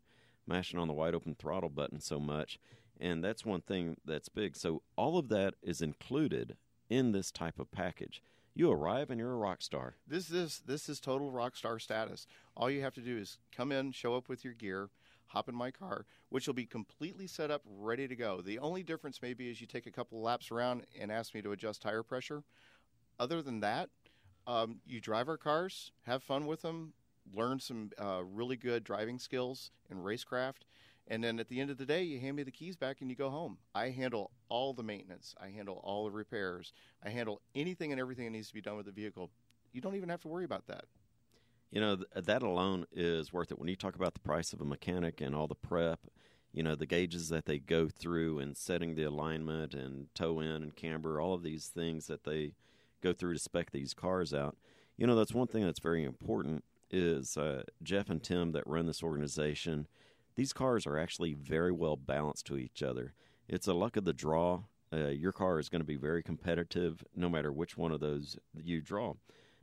mashing 0.47 0.79
on 0.79 0.89
the 0.89 0.95
wide 0.95 1.15
open 1.15 1.35
throttle 1.35 1.69
button 1.69 2.01
so 2.01 2.21
much, 2.21 2.59
and 3.01 3.23
that's 3.23 3.45
one 3.45 3.61
thing 3.61 3.97
that's 4.05 4.29
big. 4.29 4.57
So 4.57 4.83
all 4.97 5.19
of 5.19 5.29
that 5.29 5.55
is 5.63 5.83
included 5.83 6.57
in 6.89 7.13
this 7.13 7.31
type 7.31 7.59
of 7.59 7.71
package. 7.71 8.23
You 8.55 8.71
arrive 8.71 9.11
and 9.11 9.21
you're 9.21 9.33
a 9.33 9.37
rock 9.37 9.61
star. 9.61 9.97
This 10.07 10.31
is 10.31 10.63
this 10.67 10.89
is 10.89 10.99
total 10.99 11.31
rock 11.31 11.57
star 11.57 11.79
status. 11.79 12.27
All 12.57 12.71
you 12.71 12.81
have 12.81 12.95
to 12.95 13.03
do 13.03 13.19
is 13.19 13.39
come 13.55 13.71
in, 13.71 13.93
show 13.93 14.15
up 14.15 14.31
with 14.31 14.45
your 14.45 14.55
gear, 14.55 14.89
hop 15.27 15.49
in 15.49 15.55
my 15.55 15.71
car, 15.71 16.07
which 16.31 16.47
will 16.47 16.55
be 16.55 16.65
completely 16.65 17.27
set 17.27 17.51
up, 17.51 17.63
ready 17.67 18.09
to 18.09 18.17
go. 18.17 18.41
The 18.41 18.59
only 18.59 18.83
difference 18.83 19.21
maybe 19.21 19.51
is 19.51 19.61
you 19.61 19.67
take 19.67 19.87
a 19.87 19.93
couple 19.93 20.23
laps 20.23 20.51
around 20.51 20.87
and 20.99 21.13
ask 21.13 21.35
me 21.35 21.43
to 21.43 21.53
adjust 21.53 21.83
tire 21.83 22.03
pressure. 22.03 22.45
Other 23.19 23.43
than 23.43 23.61
that, 23.61 23.89
um, 24.47 24.81
you 24.87 25.01
drive 25.01 25.29
our 25.29 25.37
cars, 25.37 25.93
have 26.03 26.23
fun 26.23 26.47
with 26.47 26.63
them, 26.63 26.93
learn 27.35 27.59
some 27.61 27.91
uh, 27.99 28.23
really 28.25 28.57
good 28.57 28.85
driving 28.85 29.19
skills 29.19 29.71
and 29.91 30.01
racecraft, 30.01 30.65
and 31.09 31.23
then 31.23 31.39
at 31.39 31.49
the 31.49 31.61
end 31.61 31.71
of 31.71 31.79
the 31.79 31.87
day, 31.87 32.03
you 32.03 32.19
hand 32.19 32.37
me 32.37 32.43
the 32.43 32.51
keys 32.51 32.77
back 32.77 33.01
and 33.01 33.09
you 33.09 33.17
go 33.17 33.31
home. 33.31 33.59
I 33.75 33.91
handle 33.91 34.33
all 34.49 34.75
the 34.75 34.83
maintenance, 34.83 35.35
I 35.41 35.49
handle 35.49 35.81
all 35.85 36.05
the 36.05 36.11
repairs, 36.11 36.73
I 37.05 37.11
handle 37.11 37.41
anything 37.55 37.93
and 37.93 38.01
everything 38.01 38.25
that 38.25 38.33
needs 38.33 38.49
to 38.49 38.55
be 38.55 38.61
done 38.61 38.77
with 38.77 38.87
the 38.87 38.93
vehicle. 38.93 39.31
You 39.73 39.81
don't 39.81 39.97
even 39.97 40.09
have 40.09 40.23
to 40.23 40.29
worry 40.29 40.45
about 40.45 40.67
that. 40.67 40.85
You 41.71 41.81
know, 41.81 41.97
th- 41.97 42.27
that 42.27 42.43
alone 42.43 42.87
is 42.93 43.33
worth 43.33 43.51
it. 43.51 43.59
When 43.59 43.69
you 43.69 43.77
talk 43.77 43.97
about 43.97 44.15
the 44.15 44.21
price 44.21 44.53
of 44.53 44.61
a 44.61 44.65
mechanic 44.65 45.21
and 45.21 45.35
all 45.35 45.47
the 45.47 45.55
prep, 45.55 46.01
you 46.53 46.63
know, 46.63 46.75
the 46.75 46.87
gauges 46.87 47.29
that 47.29 47.45
they 47.45 47.59
go 47.59 47.89
through 47.89 48.39
and 48.39 48.57
setting 48.57 48.95
the 48.95 49.03
alignment 49.05 49.75
and 49.75 50.07
toe 50.15 50.41
in 50.41 50.63
and 50.63 50.75
camber, 50.75 51.21
all 51.21 51.35
of 51.35 51.43
these 51.43 51.67
things 51.67 52.07
that 52.07 52.25
they 52.25 52.53
go 53.03 53.13
through 53.13 53.35
to 53.35 53.39
spec 53.39 53.71
these 53.71 53.95
cars 53.95 54.35
out. 54.35 54.57
You 54.97 55.07
know, 55.07 55.17
that's 55.17 55.35
one 55.35 55.47
thing 55.47 55.65
that's 55.65 55.81
very 55.81 56.05
important 56.05 56.65
is 56.91 57.37
uh, 57.37 57.63
Jeff 57.83 58.09
and 58.11 58.23
Tim 58.23 58.53
that 58.53 58.67
run 58.67 58.87
this 58.87 59.03
organization– 59.03 59.87
these 60.37 60.53
cars 60.53 60.87
are 60.87 60.99
actually 60.99 61.35
very 61.35 61.73
well 61.73 61.97
balanced 61.97 62.47
to 62.47 62.59
each 62.59 62.83
other. 62.83 63.15
It's 63.49 63.67
a 63.67 63.75
luck 63.75 63.97
of 63.97 64.05
the 64.05 64.13
draw. 64.13 64.65
Uh, 64.93 65.09
your 65.09 65.33
car 65.33 65.59
is 65.59 65.69
going 65.69 65.81
to 65.81 65.87
be 65.87 65.97
very 65.97 66.23
competitive 66.23 67.03
no 67.15 67.29
matter 67.29 67.51
which 67.51 67.77
one 67.77 67.91
of 67.91 68.01
those 68.01 68.39
you 68.55 68.81
draw. 68.81 69.15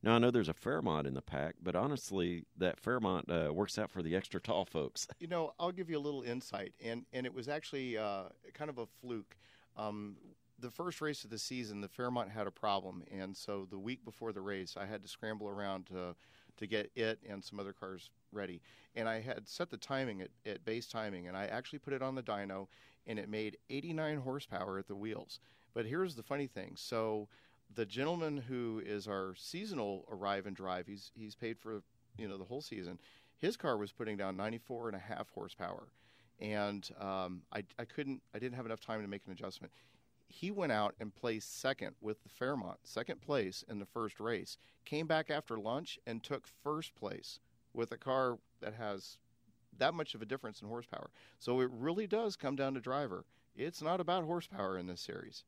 Now, 0.02 0.16
I 0.16 0.20
know 0.20 0.32
there's 0.32 0.50
a 0.50 0.54
Fairmont 0.54 1.08
in 1.08 1.14
the 1.14 1.22
pack, 1.22 1.56
but 1.64 1.78
honestly, 1.78 2.44
that 2.58 2.78
Fairmont 2.78 3.32
uh, 3.32 3.54
works 3.54 3.78
out 3.80 3.90
for 3.90 4.04
the 4.04 4.18
extra 4.18 4.42
tall 4.42 4.66
folks. 4.66 5.08
You 5.20 5.28
know, 5.28 5.54
I'll 5.58 5.72
give 5.72 5.90
you 5.90 5.98
a 5.98 6.02
little 6.02 6.24
insight, 6.24 6.74
and, 6.84 7.06
and 7.14 7.26
it 7.26 7.34
was 7.34 7.48
actually 7.48 7.98
uh, 7.98 8.24
kind 8.54 8.70
of 8.70 8.80
a 8.80 8.86
fluke. 8.86 9.38
Um, 9.78 10.18
the 10.64 10.72
first 10.72 11.02
race 11.02 11.26
of 11.26 11.30
the 11.30 11.38
season, 11.38 11.82
the 11.82 11.90
Fairmont 11.90 12.32
had 12.32 12.48
a 12.48 12.52
problem, 12.52 13.04
and 13.12 13.36
so 13.36 13.68
the 13.70 13.78
week 13.78 14.04
before 14.06 14.32
the 14.32 14.42
race, 14.42 14.76
I 14.80 14.86
had 14.86 15.04
to 15.04 15.10
scramble 15.10 15.48
around 15.48 15.86
to 15.88 16.16
to 16.56 16.68
get 16.68 16.92
it 16.96 17.20
and 17.28 17.44
some 17.44 17.60
other 17.60 17.74
cars 17.74 18.12
ready. 18.32 18.62
And 18.96 19.10
I 19.10 19.22
had 19.22 19.48
set 19.48 19.72
the 19.72 19.78
timing 19.78 20.22
at, 20.22 20.30
at 20.46 20.64
base 20.64 20.86
timing, 20.86 21.28
and 21.28 21.36
I 21.36 21.48
actually 21.48 21.80
put 21.80 21.94
it 21.94 22.04
on 22.04 22.14
the 22.14 22.22
dyno, 22.22 22.68
and 23.08 23.18
it 23.18 23.28
made 23.28 23.58
89 23.72 24.18
horsepower 24.18 24.78
at 24.78 24.88
the 24.88 24.96
wheels. 24.96 25.40
But 25.74 25.88
here's 25.88 26.14
the 26.14 26.22
funny 26.22 26.46
thing. 26.46 26.74
So 26.76 27.28
the 27.74 27.88
gentleman 27.88 28.38
who 28.38 28.84
is 28.86 29.08
our 29.08 29.34
seasonal 29.36 30.06
arrive 30.12 30.46
and 30.46 30.56
drive, 30.56 30.88
he's 30.88 31.12
he's 31.14 31.36
paid 31.36 31.60
for 31.60 31.82
you 32.18 32.28
know 32.28 32.38
the 32.38 32.46
whole 32.46 32.62
season. 32.62 33.00
His 33.38 33.58
car 33.58 33.76
was 33.76 33.92
putting 33.92 34.16
down 34.16 34.38
94 34.38 34.90
and 34.90 34.96
a 34.96 35.00
half 35.00 35.30
horsepower, 35.32 35.88
and 36.40 36.88
um, 37.02 37.42
I 37.52 37.64
I 37.78 37.84
couldn't 37.84 38.22
I 38.34 38.40
didn't 38.40 38.56
have 38.56 38.66
enough 38.66 38.80
time 38.80 39.02
to 39.02 39.08
make 39.10 39.24
an 39.26 39.34
adjustment 39.34 39.74
he 40.28 40.52
went 40.52 40.72
out 40.72 40.96
and 41.00 41.14
placed 41.14 41.60
second 41.60 41.96
with 42.02 42.22
the 42.24 42.30
Fairmont, 42.30 42.80
second 42.84 43.22
place 43.22 43.64
in 43.68 43.80
the 43.80 43.86
first 43.86 44.20
race. 44.20 44.58
Came 44.86 45.08
back 45.08 45.30
after 45.30 45.58
lunch 45.58 46.00
and 46.06 46.24
took 46.24 46.48
first 46.48 46.96
place 46.96 47.40
with 47.74 47.92
a 47.92 47.98
car 47.98 48.38
that 48.62 48.74
has 48.74 49.18
that 49.78 49.94
much 49.94 50.14
of 50.14 50.22
a 50.22 50.26
difference 50.26 50.62
in 50.62 50.68
horsepower. 50.68 51.10
So 51.40 51.60
it 51.62 51.70
really 51.72 52.08
does 52.08 52.36
come 52.36 52.56
down 52.56 52.74
to 52.76 52.80
driver. 52.80 53.26
It's 53.56 53.82
not 53.82 54.00
about 54.00 54.24
horsepower 54.24 54.78
in 54.78 54.88
this 54.88 55.02
series. 55.02 55.44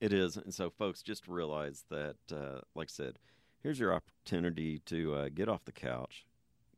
It 0.00 0.12
is, 0.12 0.36
and 0.36 0.54
so 0.54 0.70
folks, 0.70 1.02
just 1.02 1.26
realize 1.26 1.84
that, 1.90 2.16
uh, 2.32 2.60
like 2.74 2.88
I 2.88 2.92
said, 2.92 3.18
here's 3.60 3.80
your 3.80 3.92
opportunity 3.92 4.80
to 4.86 5.14
uh, 5.14 5.28
get 5.34 5.48
off 5.48 5.64
the 5.64 5.72
couch, 5.72 6.24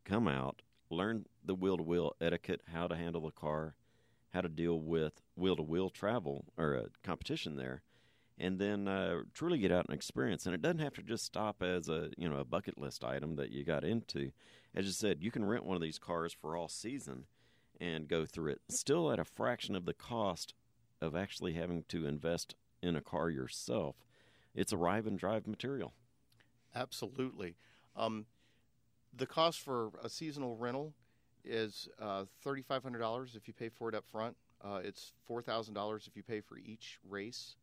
come 0.05 0.27
out, 0.27 0.63
learn 0.89 1.27
the 1.45 1.55
wheel 1.55 1.77
to 1.77 1.83
wheel 1.83 2.17
etiquette, 2.21 2.63
how 2.73 2.87
to 2.87 2.97
handle 2.97 3.23
the 3.23 3.31
car, 3.31 3.75
how 4.33 4.41
to 4.41 4.49
deal 4.49 4.79
with 4.79 5.21
wheel 5.37 5.57
to 5.57 5.63
wheel 5.63 5.91
travel 5.91 6.45
or 6.57 6.75
a 6.75 6.87
competition 7.03 7.57
there, 7.57 7.83
and 8.39 8.59
then 8.59 8.89
uh, 8.89 9.21
truly 9.35 9.59
get 9.59 9.73
out 9.73 9.87
and 9.87 9.95
experience. 9.95 10.47
And 10.47 10.55
it 10.55 10.63
doesn't 10.63 10.79
have 10.79 10.95
to 10.95 11.03
just 11.03 11.25
stop 11.25 11.63
as 11.63 11.89
a 11.89 12.11
you 12.17 12.29
know 12.29 12.37
a 12.37 12.45
bucket 12.45 12.79
list 12.79 13.05
item 13.05 13.37
that 13.37 13.51
you 13.51 13.65
got 13.65 13.85
into. 13.85 14.31
As 14.75 14.87
you 14.87 14.93
said, 14.93 15.23
you 15.23 15.31
can 15.31 15.45
rent 15.45 15.65
one 15.65 15.77
of 15.77 15.83
these 15.83 15.99
cars 15.99 16.33
for 16.33 16.57
all 16.57 16.69
season 16.69 17.25
and 17.81 18.09
go 18.09 18.27
through 18.27 18.53
it, 18.53 18.61
still 18.69 19.11
at 19.11 19.19
a 19.19 19.25
fraction 19.25 19.75
of 19.75 19.87
the 19.87 19.95
cost 19.95 20.55
of 21.01 21.17
actually 21.17 21.55
having 21.55 21.85
to 21.89 22.07
invest 22.07 22.55
in 22.83 22.95
a 22.95 23.01
car 23.01 23.31
yourself. 23.31 23.97
It's 24.55 24.73
arrive 24.73 25.07
and 25.07 25.19
drive 25.19 25.47
material. 25.47 25.95
Absolutely. 26.75 27.57
Um, 27.97 28.27
the 29.17 29.27
cost 29.27 29.61
for 29.61 29.91
a 30.03 30.09
seasonal 30.09 30.57
rental 30.57 30.95
is 31.45 31.89
uh, 32.01 32.25
$3,500 32.45 33.37
if 33.37 33.49
you 33.49 33.55
pay 33.55 33.69
for 33.69 33.89
it 33.89 33.95
up 33.95 34.07
front. 34.07 34.37
Uh, 34.63 34.81
it's 34.85 35.13
$4,000 35.29 36.07
if 36.07 36.17
you 36.17 36.23
pay 36.23 36.41
for 36.41 36.59
each 36.59 36.99
race. 37.09 37.57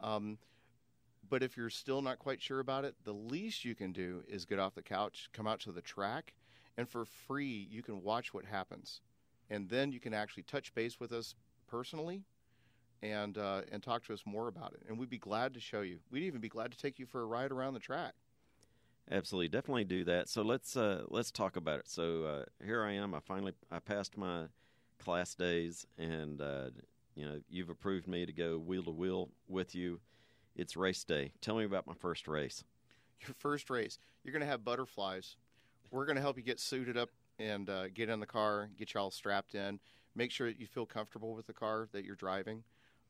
Um, 0.00 0.38
But 1.28 1.42
if 1.42 1.56
you're 1.56 1.70
still 1.70 2.02
not 2.02 2.18
quite 2.18 2.40
sure 2.40 2.60
about 2.60 2.84
it, 2.84 2.94
the 3.04 3.12
least 3.14 3.64
you 3.64 3.74
can 3.74 3.92
do 3.92 4.22
is 4.28 4.44
get 4.46 4.58
off 4.58 4.74
the 4.74 4.82
couch, 4.82 5.28
come 5.32 5.46
out 5.46 5.60
to 5.60 5.72
the 5.72 5.82
track, 5.82 6.34
and 6.76 6.88
for 6.88 7.04
free, 7.04 7.66
you 7.70 7.82
can 7.82 8.02
watch 8.02 8.32
what 8.32 8.44
happens. 8.46 9.02
And 9.50 9.68
then 9.68 9.92
you 9.92 10.00
can 10.00 10.14
actually 10.14 10.44
touch 10.44 10.74
base 10.74 11.00
with 11.00 11.12
us 11.12 11.34
personally 11.66 12.24
and 13.02 13.38
uh, 13.38 13.62
and 13.72 13.82
talk 13.82 14.04
to 14.04 14.14
us 14.14 14.24
more 14.26 14.48
about 14.48 14.74
it. 14.74 14.82
And 14.88 14.98
we'd 14.98 15.10
be 15.10 15.18
glad 15.18 15.54
to 15.54 15.60
show 15.60 15.82
you. 15.82 16.00
We'd 16.10 16.24
even 16.24 16.40
be 16.40 16.48
glad 16.48 16.72
to 16.72 16.78
take 16.78 16.98
you 16.98 17.06
for 17.06 17.22
a 17.22 17.26
ride 17.26 17.52
around 17.52 17.74
the 17.74 17.80
track. 17.80 18.14
Absolutely, 19.10 19.48
definitely 19.48 19.84
do 19.84 20.04
that. 20.04 20.28
So 20.28 20.42
let's 20.42 20.76
uh, 20.76 21.04
let's 21.08 21.30
talk 21.30 21.56
about 21.56 21.80
it. 21.80 21.88
So 21.88 22.24
uh, 22.24 22.44
here 22.64 22.82
I 22.82 22.92
am. 22.92 23.14
I 23.14 23.20
finally 23.20 23.52
I 23.70 23.78
passed 23.78 24.16
my 24.18 24.44
class 24.98 25.34
days, 25.34 25.86
and 25.96 26.40
uh, 26.40 26.70
you 27.14 27.24
know 27.24 27.40
you've 27.48 27.70
approved 27.70 28.06
me 28.06 28.26
to 28.26 28.32
go 28.32 28.58
wheel 28.58 28.82
to 28.82 28.90
wheel 28.90 29.30
with 29.48 29.74
you. 29.74 30.00
It's 30.56 30.76
race 30.76 31.04
day. 31.04 31.32
Tell 31.40 31.56
me 31.56 31.64
about 31.64 31.86
my 31.86 31.94
first 31.94 32.28
race. 32.28 32.64
Your 33.26 33.34
first 33.38 33.70
race, 33.70 33.98
you're 34.22 34.32
going 34.32 34.44
to 34.44 34.46
have 34.46 34.64
butterflies. 34.64 35.36
We're 35.90 36.04
going 36.04 36.16
to 36.16 36.22
help 36.22 36.36
you 36.36 36.42
get 36.42 36.60
suited 36.60 36.96
up 36.96 37.08
and 37.38 37.70
uh, 37.70 37.88
get 37.88 38.08
in 38.08 38.20
the 38.20 38.26
car, 38.26 38.68
get 38.78 38.92
you 38.92 39.00
all 39.00 39.10
strapped 39.10 39.54
in. 39.54 39.80
Make 40.14 40.30
sure 40.30 40.48
that 40.48 40.60
you 40.60 40.66
feel 40.66 40.86
comfortable 40.86 41.34
with 41.34 41.46
the 41.46 41.52
car 41.52 41.88
that 41.92 42.04
you're 42.04 42.16
driving. 42.16 42.64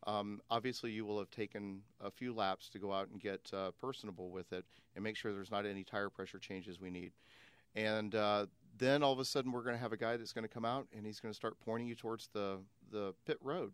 Um, 0.06 0.40
obviously, 0.50 0.90
you 0.90 1.04
will 1.04 1.18
have 1.18 1.30
taken 1.30 1.82
a 2.00 2.10
few 2.10 2.32
laps 2.32 2.68
to 2.70 2.78
go 2.78 2.92
out 2.92 3.08
and 3.08 3.20
get 3.20 3.50
uh, 3.52 3.72
personable 3.80 4.30
with 4.30 4.52
it 4.52 4.64
and 4.94 5.04
make 5.04 5.16
sure 5.16 5.32
there's 5.32 5.50
not 5.50 5.66
any 5.66 5.84
tire 5.84 6.08
pressure 6.08 6.38
changes 6.38 6.80
we 6.80 6.90
need. 6.90 7.12
And 7.74 8.14
uh, 8.14 8.46
then 8.78 9.02
all 9.02 9.12
of 9.12 9.18
a 9.18 9.24
sudden, 9.24 9.52
we're 9.52 9.62
going 9.62 9.74
to 9.74 9.80
have 9.80 9.92
a 9.92 9.96
guy 9.96 10.16
that's 10.16 10.32
going 10.32 10.46
to 10.46 10.52
come 10.52 10.64
out 10.64 10.86
and 10.96 11.04
he's 11.04 11.20
going 11.20 11.32
to 11.32 11.36
start 11.36 11.56
pointing 11.64 11.88
you 11.88 11.94
towards 11.94 12.28
the, 12.32 12.58
the 12.90 13.14
pit 13.26 13.38
road. 13.42 13.72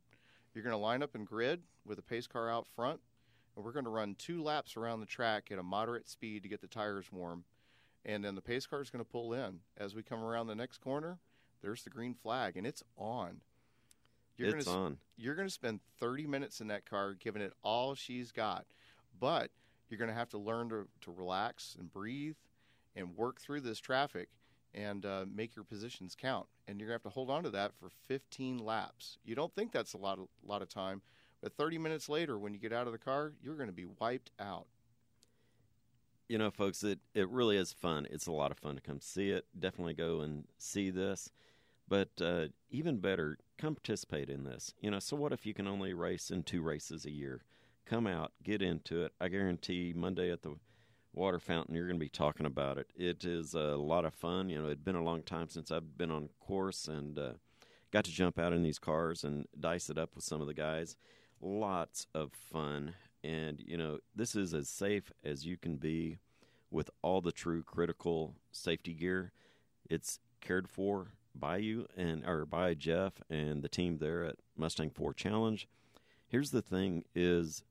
You're 0.54 0.64
going 0.64 0.72
to 0.72 0.78
line 0.78 1.02
up 1.02 1.14
in 1.14 1.24
grid 1.24 1.62
with 1.84 1.98
a 1.98 2.02
pace 2.02 2.26
car 2.26 2.48
out 2.48 2.66
front, 2.74 3.00
and 3.56 3.64
we're 3.64 3.72
going 3.72 3.84
to 3.84 3.90
run 3.90 4.14
two 4.16 4.42
laps 4.42 4.76
around 4.76 5.00
the 5.00 5.06
track 5.06 5.48
at 5.50 5.58
a 5.58 5.62
moderate 5.62 6.08
speed 6.08 6.42
to 6.42 6.48
get 6.48 6.60
the 6.60 6.66
tires 6.66 7.10
warm. 7.12 7.44
And 8.04 8.24
then 8.24 8.34
the 8.34 8.40
pace 8.40 8.66
car 8.66 8.80
is 8.80 8.90
going 8.90 9.04
to 9.04 9.10
pull 9.10 9.32
in. 9.32 9.60
As 9.76 9.94
we 9.94 10.02
come 10.02 10.22
around 10.22 10.46
the 10.46 10.54
next 10.54 10.78
corner, 10.78 11.18
there's 11.62 11.82
the 11.82 11.90
green 11.90 12.14
flag, 12.14 12.56
and 12.56 12.66
it's 12.66 12.82
on. 12.96 13.40
You're 14.36 14.56
it's 14.56 14.66
gonna, 14.66 14.78
on. 14.78 14.98
You're 15.16 15.34
going 15.34 15.48
to 15.48 15.54
spend 15.54 15.80
30 16.00 16.26
minutes 16.26 16.60
in 16.60 16.68
that 16.68 16.88
car 16.88 17.14
giving 17.14 17.42
it 17.42 17.52
all 17.62 17.94
she's 17.94 18.32
got. 18.32 18.66
But 19.18 19.50
you're 19.88 19.98
going 19.98 20.10
to 20.10 20.14
have 20.14 20.30
to 20.30 20.38
learn 20.38 20.68
to, 20.70 20.88
to 21.02 21.12
relax 21.12 21.76
and 21.78 21.92
breathe 21.92 22.36
and 22.96 23.16
work 23.16 23.40
through 23.40 23.60
this 23.60 23.78
traffic 23.78 24.28
and 24.74 25.06
uh, 25.06 25.24
make 25.32 25.54
your 25.54 25.64
positions 25.64 26.16
count. 26.20 26.46
And 26.66 26.80
you're 26.80 26.88
going 26.88 26.98
to 26.98 27.04
have 27.04 27.12
to 27.12 27.14
hold 27.14 27.30
on 27.30 27.44
to 27.44 27.50
that 27.50 27.72
for 27.78 27.90
15 28.08 28.58
laps. 28.58 29.18
You 29.24 29.34
don't 29.34 29.54
think 29.54 29.72
that's 29.72 29.92
a 29.92 29.98
lot 29.98 30.18
of, 30.18 30.26
lot 30.44 30.62
of 30.62 30.68
time, 30.68 31.02
but 31.40 31.56
30 31.56 31.78
minutes 31.78 32.08
later, 32.08 32.38
when 32.38 32.54
you 32.54 32.58
get 32.58 32.72
out 32.72 32.86
of 32.86 32.92
the 32.92 32.98
car, 32.98 33.32
you're 33.42 33.56
going 33.56 33.68
to 33.68 33.72
be 33.72 33.86
wiped 34.00 34.30
out. 34.40 34.66
You 36.28 36.38
know, 36.38 36.50
folks, 36.50 36.82
it, 36.82 36.98
it 37.14 37.28
really 37.28 37.56
is 37.56 37.72
fun. 37.72 38.08
It's 38.10 38.26
a 38.26 38.32
lot 38.32 38.50
of 38.50 38.58
fun 38.58 38.76
to 38.76 38.80
come 38.80 39.00
see 39.00 39.28
it. 39.28 39.44
Definitely 39.56 39.94
go 39.94 40.22
and 40.22 40.44
see 40.58 40.90
this. 40.90 41.30
But 41.88 42.10
uh, 42.20 42.46
even 42.70 42.98
better, 42.98 43.38
come 43.58 43.74
participate 43.74 44.30
in 44.30 44.44
this. 44.44 44.74
You 44.80 44.90
know, 44.90 44.98
so 44.98 45.16
what 45.16 45.32
if 45.32 45.44
you 45.44 45.54
can 45.54 45.66
only 45.66 45.92
race 45.92 46.30
in 46.30 46.42
two 46.42 46.62
races 46.62 47.04
a 47.04 47.10
year? 47.10 47.42
Come 47.86 48.06
out, 48.06 48.32
get 48.42 48.62
into 48.62 49.02
it. 49.02 49.12
I 49.20 49.28
guarantee 49.28 49.92
Monday 49.94 50.30
at 50.30 50.42
the 50.42 50.56
water 51.12 51.38
fountain, 51.38 51.74
you're 51.74 51.86
going 51.86 51.98
to 51.98 52.04
be 52.04 52.08
talking 52.08 52.46
about 52.46 52.78
it. 52.78 52.88
It 52.96 53.24
is 53.24 53.54
a 53.54 53.76
lot 53.76 54.04
of 54.04 54.14
fun. 54.14 54.48
You 54.48 54.58
know, 54.58 54.66
it'd 54.66 54.84
been 54.84 54.96
a 54.96 55.02
long 55.02 55.22
time 55.22 55.48
since 55.48 55.70
I've 55.70 55.96
been 55.98 56.10
on 56.10 56.30
course 56.40 56.88
and 56.88 57.18
uh, 57.18 57.32
got 57.92 58.04
to 58.04 58.10
jump 58.10 58.38
out 58.38 58.52
in 58.52 58.62
these 58.62 58.78
cars 58.78 59.22
and 59.22 59.46
dice 59.58 59.90
it 59.90 59.98
up 59.98 60.14
with 60.14 60.24
some 60.24 60.40
of 60.40 60.46
the 60.46 60.54
guys. 60.54 60.96
Lots 61.40 62.06
of 62.14 62.32
fun. 62.32 62.94
And, 63.22 63.62
you 63.64 63.76
know, 63.76 63.98
this 64.16 64.34
is 64.34 64.54
as 64.54 64.68
safe 64.68 65.12
as 65.22 65.46
you 65.46 65.56
can 65.56 65.76
be 65.76 66.18
with 66.70 66.90
all 67.02 67.20
the 67.20 67.32
true 67.32 67.62
critical 67.62 68.34
safety 68.50 68.94
gear. 68.94 69.32
It's 69.88 70.18
cared 70.40 70.68
for 70.68 71.12
by 71.34 71.58
you 71.58 71.86
and 71.96 72.24
or 72.26 72.46
by 72.46 72.74
Jeff 72.74 73.14
and 73.28 73.62
the 73.62 73.68
team 73.68 73.98
there 73.98 74.24
at 74.24 74.36
Mustang 74.56 74.90
4 74.90 75.12
Challenge. 75.14 75.68
Here's 76.26 76.50
the 76.50 76.62
thing 76.62 77.04
is 77.14 77.62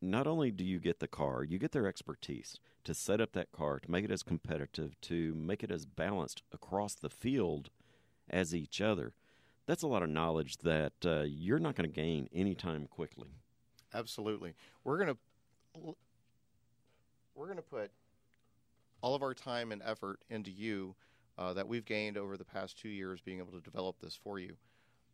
not 0.00 0.26
only 0.26 0.50
do 0.50 0.64
you 0.64 0.78
get 0.78 0.98
the 0.98 1.08
car, 1.08 1.44
you 1.44 1.58
get 1.58 1.72
their 1.72 1.86
expertise 1.86 2.58
to 2.84 2.94
set 2.94 3.20
up 3.20 3.32
that 3.32 3.52
car, 3.52 3.78
to 3.78 3.90
make 3.90 4.04
it 4.04 4.10
as 4.10 4.22
competitive, 4.22 5.00
to 5.02 5.34
make 5.34 5.62
it 5.62 5.70
as 5.70 5.86
balanced 5.86 6.42
across 6.52 6.94
the 6.94 7.08
field 7.08 7.70
as 8.28 8.54
each 8.54 8.80
other. 8.80 9.12
That's 9.66 9.82
a 9.82 9.88
lot 9.88 10.02
of 10.02 10.08
knowledge 10.10 10.58
that 10.58 10.92
uh, 11.04 11.22
you're 11.22 11.60
not 11.60 11.76
going 11.76 11.88
to 11.88 11.94
gain 11.94 12.28
anytime 12.34 12.88
quickly. 12.88 13.28
Absolutely. 13.94 14.54
We're 14.82 14.98
going 14.98 15.14
to 15.14 15.94
we're 17.34 17.46
going 17.46 17.56
to 17.56 17.62
put 17.62 17.90
all 19.00 19.14
of 19.14 19.22
our 19.22 19.34
time 19.34 19.72
and 19.72 19.82
effort 19.84 20.20
into 20.28 20.50
you 20.50 20.94
uh, 21.38 21.52
that 21.52 21.68
we've 21.68 21.84
gained 21.84 22.16
over 22.16 22.36
the 22.36 22.44
past 22.44 22.78
two 22.78 22.88
years 22.88 23.20
being 23.20 23.38
able 23.38 23.52
to 23.52 23.60
develop 23.60 23.96
this 24.00 24.14
for 24.14 24.38
you. 24.38 24.56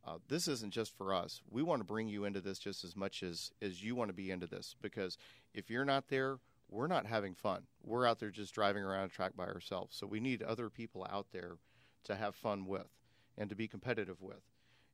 Uh, 0.07 0.19
this 0.29 0.49
isn't 0.49 0.73
just 0.73 0.97
for 0.97 1.13
us. 1.13 1.43
We 1.51 1.63
want 1.63 1.81
to 1.81 1.85
bring 1.85 2.09
you 2.09 2.25
into 2.25 2.41
this 2.41 2.59
just 2.59 2.85
as 2.85 2.97
much 2.97 3.23
as, 3.23 3.51
as 3.61 3.83
you 3.83 3.95
want 3.95 4.09
to 4.09 4.15
be 4.15 4.31
into 4.31 4.47
this 4.47 4.75
because 4.81 5.19
if 5.55 5.71
you're 5.71 5.85
not 5.85 6.09
there, 6.09 6.39
we're 6.71 6.87
not 6.87 7.07
having 7.07 7.35
fun. 7.35 7.63
We're 7.83 8.07
out 8.07 8.19
there 8.19 8.31
just 8.31 8.55
driving 8.55 8.83
around 8.83 9.05
a 9.05 9.09
track 9.09 9.37
by 9.37 9.47
ourselves. 9.47 9.97
So 9.97 10.07
we 10.07 10.21
need 10.21 10.43
other 10.43 10.71
people 10.71 11.07
out 11.11 11.27
there 11.33 11.57
to 12.05 12.15
have 12.15 12.35
fun 12.35 12.67
with 12.67 12.89
and 13.37 13.49
to 13.51 13.57
be 13.57 13.69
competitive 13.69 14.21
with. 14.21 14.43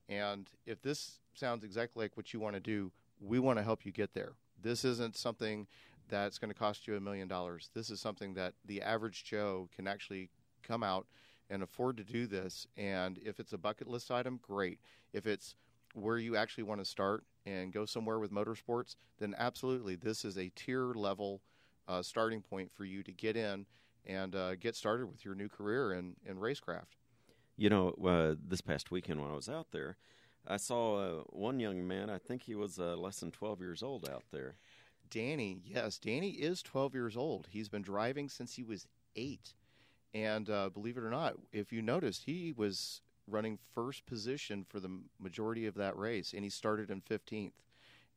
And 0.09 0.49
if 0.66 0.83
this 0.83 1.19
sounds 1.35 1.64
exactly 1.64 2.04
like 2.04 2.16
what 2.16 2.33
you 2.33 2.40
want 2.40 2.54
to 2.54 2.61
do, 2.61 2.93
we 3.21 3.38
want 3.38 3.59
to 3.59 3.64
help 3.64 3.87
you 3.87 3.93
get 3.93 4.14
there. 4.14 4.33
This 4.61 4.85
isn't 4.85 5.16
something 5.16 5.66
that's 6.09 6.38
going 6.38 6.52
to 6.52 6.59
cost 6.59 6.87
you 6.87 6.97
a 6.97 7.00
million 7.00 7.28
dollars. 7.28 7.71
This 7.75 7.90
is 7.90 8.00
something 8.00 8.35
that 8.35 8.54
the 8.64 8.83
average 8.83 9.25
Joe 9.25 9.69
can 9.75 9.87
actually 9.87 10.31
come 10.66 10.83
out 10.83 11.06
and 11.50 11.62
afford 11.62 11.97
to 11.99 12.04
do 12.04 12.26
this. 12.26 12.66
And 12.76 13.18
if 13.25 13.38
it's 13.38 13.52
a 13.52 13.59
bucket 13.59 13.88
list 13.88 14.11
item, 14.11 14.40
great. 14.42 14.80
If 15.12 15.26
it's 15.26 15.56
where 15.94 16.18
you 16.18 16.37
actually 16.37 16.64
want 16.64 16.80
to 16.80 16.85
start 16.85 17.25
and 17.47 17.73
go 17.73 17.85
somewhere 17.85 18.18
with 18.18 18.33
motorsports, 18.33 18.97
then 19.18 19.35
absolutely, 19.38 19.94
this 19.94 20.25
is 20.25 20.38
a 20.38 20.50
tier 20.56 20.92
level 20.94 21.40
uh, 21.87 22.02
starting 22.02 22.40
point 22.40 22.73
for 22.73 22.85
you 22.85 23.02
to 23.02 23.12
get 23.12 23.37
in 23.37 23.66
and 24.06 24.35
uh, 24.35 24.54
get 24.56 24.75
started 24.75 25.06
with 25.06 25.25
your 25.25 25.35
new 25.35 25.49
career 25.49 25.92
in, 25.92 26.16
in 26.26 26.37
racecraft. 26.37 26.97
You 27.56 27.71
know, 27.71 27.90
uh, 28.04 28.35
this 28.47 28.61
past 28.61 28.90
weekend 28.90 29.21
when 29.21 29.30
I 29.30 29.35
was 29.35 29.49
out 29.49 29.68
there, 29.71 29.97
I 30.47 30.56
saw 30.56 30.99
uh, 30.99 31.23
one 31.28 31.61
young 31.61 31.87
man, 31.87 32.11
I 32.11 32.18
think 32.18 32.42
he 32.42 32.54
was 32.54 32.78
uh, 32.78 32.97
less 32.97 33.21
than 33.21 33.30
12 33.30 33.61
years 33.61 33.83
old 33.83 34.09
out 34.09 34.25
there. 34.33 34.56
Danny, 35.11 35.61
yes, 35.64 35.99
Danny 35.99 36.30
is 36.30 36.62
12 36.62 36.94
years 36.94 37.16
old. 37.16 37.49
He's 37.50 37.68
been 37.68 37.83
driving 37.83 38.28
since 38.28 38.54
he 38.54 38.62
was 38.64 38.87
eight. 39.16 39.54
And 40.14 40.49
uh, 40.49 40.71
believe 40.71 40.97
it 40.97 41.02
or 41.02 41.11
not, 41.11 41.35
if 41.52 41.73
you 41.73 41.83
noticed, 41.83 42.25
he 42.25 42.54
was 42.56 43.02
running 43.26 43.59
first 43.75 44.06
position 44.06 44.64
for 44.68 44.78
the 44.78 45.00
majority 45.21 45.66
of 45.66 45.75
that 45.75 45.99
race, 45.99 46.33
and 46.33 46.44
he 46.44 46.50
started 46.50 46.90
in 46.90 47.00
15th. 47.00 47.52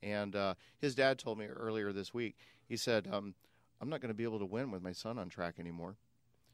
And 0.04 0.36
uh, 0.36 0.54
his 0.80 0.94
dad 0.94 1.18
told 1.18 1.40
me 1.40 1.48
earlier 1.48 1.92
this 1.92 2.14
week, 2.14 2.38
he 2.68 2.78
said, 2.78 3.08
um, 3.12 3.34
I'm 3.82 3.90
not 3.90 4.02
going 4.02 4.10
to 4.10 4.16
be 4.16 4.24
able 4.24 4.40
to 4.40 4.46
win 4.46 4.70
with 4.70 4.84
my 4.84 4.92
son 4.92 5.18
on 5.18 5.30
track 5.30 5.56
anymore. 5.60 5.98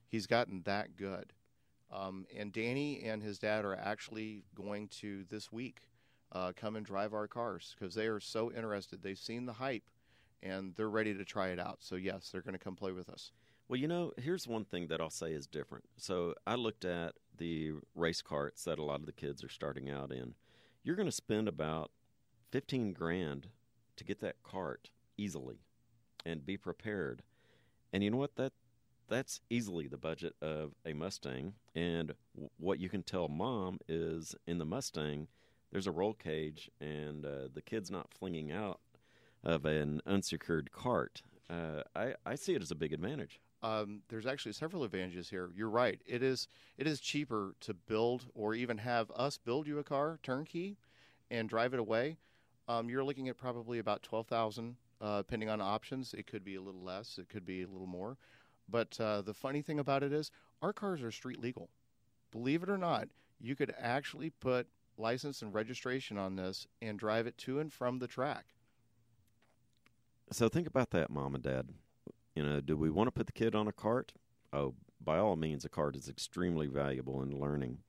He's 0.07 0.27
gotten 0.27 0.62
that 0.63 0.95
good. 0.95 1.33
Um, 1.91 2.25
and 2.35 2.51
Danny 2.51 3.03
and 3.03 3.21
his 3.21 3.38
dad 3.38 3.65
are 3.65 3.75
actually 3.75 4.43
going 4.55 4.88
to 5.00 5.25
this 5.29 5.51
week 5.51 5.81
uh, 6.31 6.51
come 6.55 6.75
and 6.75 6.85
drive 6.85 7.13
our 7.13 7.27
cars 7.27 7.75
because 7.77 7.93
they 7.93 8.07
are 8.07 8.19
so 8.19 8.51
interested. 8.51 9.03
They've 9.03 9.17
seen 9.17 9.45
the 9.45 9.53
hype 9.53 9.89
and 10.41 10.73
they're 10.75 10.89
ready 10.89 11.13
to 11.13 11.23
try 11.23 11.50
it 11.50 11.59
out. 11.59 11.77
So, 11.81 11.95
yes, 11.95 12.29
they're 12.29 12.41
going 12.41 12.53
to 12.53 12.63
come 12.63 12.75
play 12.75 12.91
with 12.91 13.09
us. 13.09 13.31
Well, 13.67 13.79
you 13.79 13.88
know, 13.88 14.12
here's 14.17 14.48
one 14.48 14.65
thing 14.65 14.88
that 14.88 15.00
I'll 15.00 15.10
say 15.10 15.32
is 15.32 15.48
different. 15.48 15.86
So 15.98 16.36
I 16.46 16.55
looked 16.55 16.86
at 16.86 17.13
the 17.38 17.74
race 17.96 18.22
karts 18.22 18.63
that 18.65 18.77
a 18.77 18.84
lot 18.84 19.00
of 19.00 19.05
the 19.05 19.12
kids 19.12 19.43
are 19.43 19.50
starting 19.50 19.89
out 19.89 20.12
in. 20.12 20.36
You're 20.84 20.96
going 20.96 21.08
to 21.08 21.12
spend 21.12 21.48
about 21.48 21.91
15 22.51 22.93
grand 22.93 23.48
to 23.96 24.03
get 24.03 24.20
that 24.20 24.43
kart 24.43 24.89
easily 25.17 25.62
and 26.25 26.46
be 26.46 26.58
prepared. 26.58 27.24
And 27.91 28.03
you 28.03 28.12
know 28.12 28.17
what 28.17 28.36
that 28.36 28.53
that's 29.10 29.41
easily 29.50 29.88
the 29.88 29.98
budget 29.98 30.34
of 30.41 30.74
a 30.86 30.93
Mustang 30.93 31.53
and 31.75 32.13
what 32.58 32.79
you 32.79 32.89
can 32.89 33.03
tell 33.03 33.27
mom 33.27 33.79
is 33.88 34.34
in 34.48 34.58
the 34.58 34.65
Mustang 34.65 35.27
there's 35.72 35.88
a 35.88 35.91
roll 35.91 36.13
cage 36.13 36.72
and 36.79 37.25
uh, 37.25 37.48
the 37.53 37.62
kid's 37.62 37.91
not 37.91 38.13
flinging 38.13 38.51
out 38.51 38.79
of 39.43 39.65
an 39.65 40.01
unsecured 40.05 40.70
kart. 40.74 41.22
Uh, 41.50 41.82
I, 41.96 42.13
I 42.25 42.36
see 42.36 42.55
it 42.55 42.62
as 42.62 42.72
a 42.72 42.75
big 42.75 42.93
advantage 42.93 43.39
um, 43.63 44.01
there's 44.10 44.25
actually 44.25 44.51
several 44.51 44.84
advantages 44.84 45.29
here. 45.29 45.50
You're 45.55 45.70
right. 45.70 46.00
It 46.05 46.22
is 46.22 46.48
it 46.77 46.86
is 46.86 47.00
cheaper 47.00 47.55
to 47.62 47.74
build 47.74 48.25
or 48.36 48.53
even 48.53 48.77
have 48.77 49.10
us 49.15 49.38
build 49.38 49.67
you 49.67 49.79
a 49.79 49.84
car 49.84 50.20
turnkey 50.22 50.77
and 51.32 51.50
drive 51.50 51.74
it 51.74 51.79
away. 51.79 52.17
Um, 52.67 52.89
you're 52.89 53.03
looking 53.03 53.29
at 53.29 53.38
probably 53.38 53.79
about 53.79 54.03
twelve 54.03 54.27
thousand, 54.27 54.75
uh, 55.01 55.20
depending 55.20 55.50
on 55.50 55.62
options. 55.62 56.13
It 56.13 56.27
could 56.27 56.43
be 56.43 56.55
a 56.55 56.62
little 56.62 56.84
less. 56.84 57.17
It 57.17 57.29
could 57.29 57.46
be 57.46 57.63
a 57.63 57.67
little 57.67 57.88
more. 57.88 58.17
But 58.70 59.00
uh, 59.00 59.22
the 59.22 59.34
funny 59.34 59.62
thing 59.62 59.79
about 59.79 60.03
it 60.03 60.13
is, 60.13 60.32
our 60.62 60.74
cars 60.74 61.01
are 61.01 61.12
street 61.12 61.41
legal. 61.41 61.70
Believe 62.32 62.63
it 62.63 62.70
or 62.70 62.77
not, 62.77 63.10
you 63.39 63.55
could 63.55 63.74
actually 63.77 64.29
put 64.29 64.67
license 64.98 65.41
and 65.41 65.53
registration 65.53 66.17
on 66.17 66.36
this 66.36 66.67
and 66.82 66.98
drive 66.98 67.27
it 67.27 67.38
to 67.39 67.60
and 67.60 67.72
from 67.72 68.00
the 68.00 68.08
track. 68.08 68.46
So 70.32 70.48
think 70.48 70.67
about 70.67 70.91
that, 70.91 71.10
mom 71.10 71.36
and 71.36 71.43
dad. 71.43 71.70
You 72.36 72.44
know, 72.44 72.62
do 72.62 72.75
we 72.75 72.90
want 72.90 73.08
to 73.08 73.12
put 73.12 73.28
the 73.28 73.34
kid 73.34 73.56
on 73.56 73.68
a 73.68 73.72
kart? 73.72 74.10
Oh, 74.52 74.74
by 75.04 75.18
all 75.18 75.36
means, 75.36 75.66
a 75.66 75.70
kart 75.70 75.96
is 75.96 76.10
extremely 76.10 76.68
valuable 76.68 77.22
in 77.22 77.40
learning. 77.40 77.80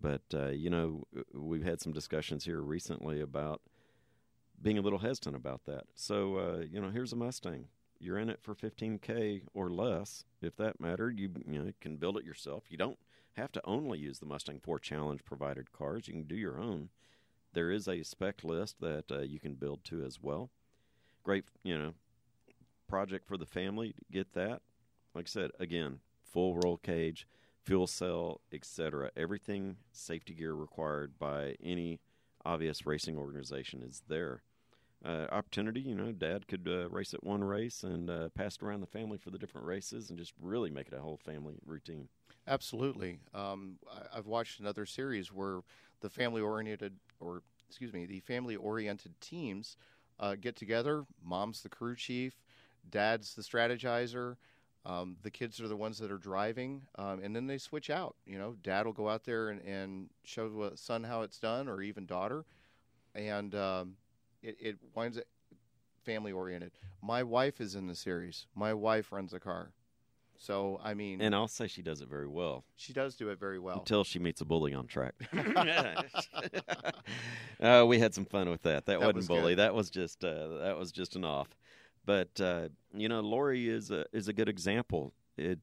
But, 0.00 0.22
uh, 0.34 0.48
you 0.48 0.70
know, 0.70 1.04
we've 1.32 1.64
had 1.64 1.80
some 1.80 1.92
discussions 1.92 2.44
here 2.44 2.60
recently 2.60 3.20
about 3.20 3.60
being 4.60 4.78
a 4.78 4.82
little 4.82 5.00
hesitant 5.00 5.36
about 5.36 5.64
that. 5.66 5.84
So, 5.94 6.36
uh, 6.36 6.64
you 6.70 6.80
know, 6.80 6.90
here's 6.90 7.12
a 7.12 7.16
Mustang. 7.16 7.66
You're 7.98 8.18
in 8.18 8.30
it 8.30 8.40
for 8.42 8.54
15K 8.54 9.42
or 9.54 9.70
less. 9.70 10.24
If 10.40 10.56
that 10.56 10.80
mattered, 10.80 11.18
you, 11.18 11.30
you 11.46 11.62
know, 11.62 11.72
can 11.80 11.96
build 11.96 12.16
it 12.16 12.24
yourself. 12.24 12.64
You 12.68 12.76
don't 12.76 12.98
have 13.34 13.52
to 13.52 13.60
only 13.64 13.98
use 13.98 14.18
the 14.18 14.26
Mustang 14.26 14.60
4 14.60 14.78
Challenge 14.78 15.24
provided 15.24 15.72
cars. 15.72 16.08
You 16.08 16.14
can 16.14 16.24
do 16.24 16.34
your 16.34 16.58
own. 16.58 16.88
There 17.52 17.70
is 17.70 17.86
a 17.86 18.02
spec 18.02 18.42
list 18.42 18.80
that 18.80 19.10
uh, 19.10 19.20
you 19.20 19.38
can 19.38 19.54
build 19.54 19.84
to 19.84 20.04
as 20.04 20.20
well. 20.20 20.50
Great, 21.22 21.44
you 21.62 21.78
know, 21.78 21.94
project 22.92 23.26
for 23.26 23.38
the 23.38 23.46
family. 23.46 23.94
To 23.94 24.04
get 24.12 24.34
that. 24.34 24.60
Like 25.14 25.24
I 25.24 25.28
said, 25.28 25.50
again, 25.58 26.00
full 26.30 26.54
roll 26.56 26.76
cage, 26.76 27.26
fuel 27.64 27.86
cell, 27.86 28.42
etc. 28.52 29.10
Everything 29.16 29.76
safety 29.92 30.34
gear 30.34 30.52
required 30.52 31.18
by 31.18 31.54
any 31.64 32.00
obvious 32.44 32.84
racing 32.84 33.16
organization 33.16 33.82
is 33.82 34.02
there. 34.08 34.42
Uh, 35.02 35.26
opportunity, 35.32 35.80
you 35.80 35.94
know, 35.94 36.12
dad 36.12 36.46
could 36.46 36.68
uh, 36.68 36.86
race 36.90 37.14
at 37.14 37.24
one 37.24 37.42
race 37.42 37.82
and 37.82 38.10
uh, 38.10 38.28
pass 38.34 38.56
it 38.56 38.62
around 38.62 38.80
the 38.80 38.86
family 38.86 39.16
for 39.16 39.30
the 39.30 39.38
different 39.38 39.66
races 39.66 40.10
and 40.10 40.18
just 40.18 40.34
really 40.40 40.70
make 40.70 40.86
it 40.86 40.94
a 40.94 41.00
whole 41.00 41.16
family 41.16 41.54
routine. 41.64 42.08
Absolutely. 42.46 43.18
Um, 43.32 43.78
I, 43.90 44.18
I've 44.18 44.26
watched 44.26 44.60
another 44.60 44.84
series 44.84 45.32
where 45.32 45.60
the 46.02 46.10
family 46.10 46.42
oriented, 46.42 46.92
or 47.20 47.42
excuse 47.68 47.92
me, 47.92 48.04
the 48.04 48.20
family 48.20 48.54
oriented 48.54 49.18
teams 49.20 49.78
uh, 50.20 50.36
get 50.40 50.56
together. 50.56 51.04
Mom's 51.24 51.62
the 51.62 51.68
crew 51.68 51.96
chief, 51.96 52.34
dad's 52.90 53.34
the 53.34 53.42
strategizer. 53.42 54.36
Um, 54.84 55.16
the 55.22 55.30
kids 55.30 55.60
are 55.60 55.68
the 55.68 55.76
ones 55.76 55.98
that 55.98 56.10
are 56.10 56.18
driving, 56.18 56.82
um, 56.96 57.20
and 57.22 57.36
then 57.36 57.46
they 57.46 57.58
switch 57.58 57.88
out. 57.88 58.16
You 58.26 58.38
know, 58.38 58.56
dad 58.62 58.84
will 58.84 58.92
go 58.92 59.08
out 59.08 59.24
there 59.24 59.50
and, 59.50 59.60
and 59.62 60.10
show 60.24 60.72
son 60.74 61.04
how 61.04 61.22
it's 61.22 61.38
done, 61.38 61.68
or 61.68 61.82
even 61.82 62.04
daughter, 62.04 62.44
and 63.14 63.54
um, 63.54 63.94
it, 64.42 64.56
it 64.58 64.78
winds 64.94 65.18
up 65.18 65.24
family 66.04 66.32
oriented. 66.32 66.72
My 67.00 67.22
wife 67.22 67.60
is 67.60 67.76
in 67.76 67.86
the 67.86 67.94
series. 67.94 68.46
My 68.56 68.74
wife 68.74 69.12
runs 69.12 69.32
a 69.32 69.38
car. 69.38 69.70
So 70.36 70.80
I 70.82 70.94
mean, 70.94 71.20
and 71.20 71.36
I'll 71.36 71.46
say 71.46 71.68
she 71.68 71.82
does 71.82 72.00
it 72.00 72.08
very 72.08 72.26
well. 72.26 72.64
She 72.74 72.92
does 72.92 73.14
do 73.14 73.28
it 73.28 73.38
very 73.38 73.60
well 73.60 73.78
until 73.78 74.02
she 74.02 74.18
meets 74.18 74.40
a 74.40 74.44
bully 74.44 74.74
on 74.74 74.88
track. 74.88 75.14
uh, 77.60 77.84
we 77.86 78.00
had 78.00 78.12
some 78.12 78.24
fun 78.24 78.50
with 78.50 78.62
that. 78.62 78.86
That, 78.86 78.98
that 78.98 79.00
wasn't 79.00 79.16
was 79.16 79.28
bully. 79.28 79.52
Good. 79.52 79.60
That 79.60 79.74
was 79.74 79.88
just 79.88 80.24
uh, 80.24 80.48
that 80.62 80.76
was 80.76 80.90
just 80.90 81.14
an 81.14 81.24
off. 81.24 81.54
But 82.04 82.40
uh, 82.40 82.68
you 82.92 83.08
know, 83.08 83.20
Lori 83.20 83.68
is 83.68 83.90
a 83.90 84.06
is 84.12 84.28
a 84.28 84.32
good 84.32 84.48
example. 84.48 85.12
It 85.36 85.60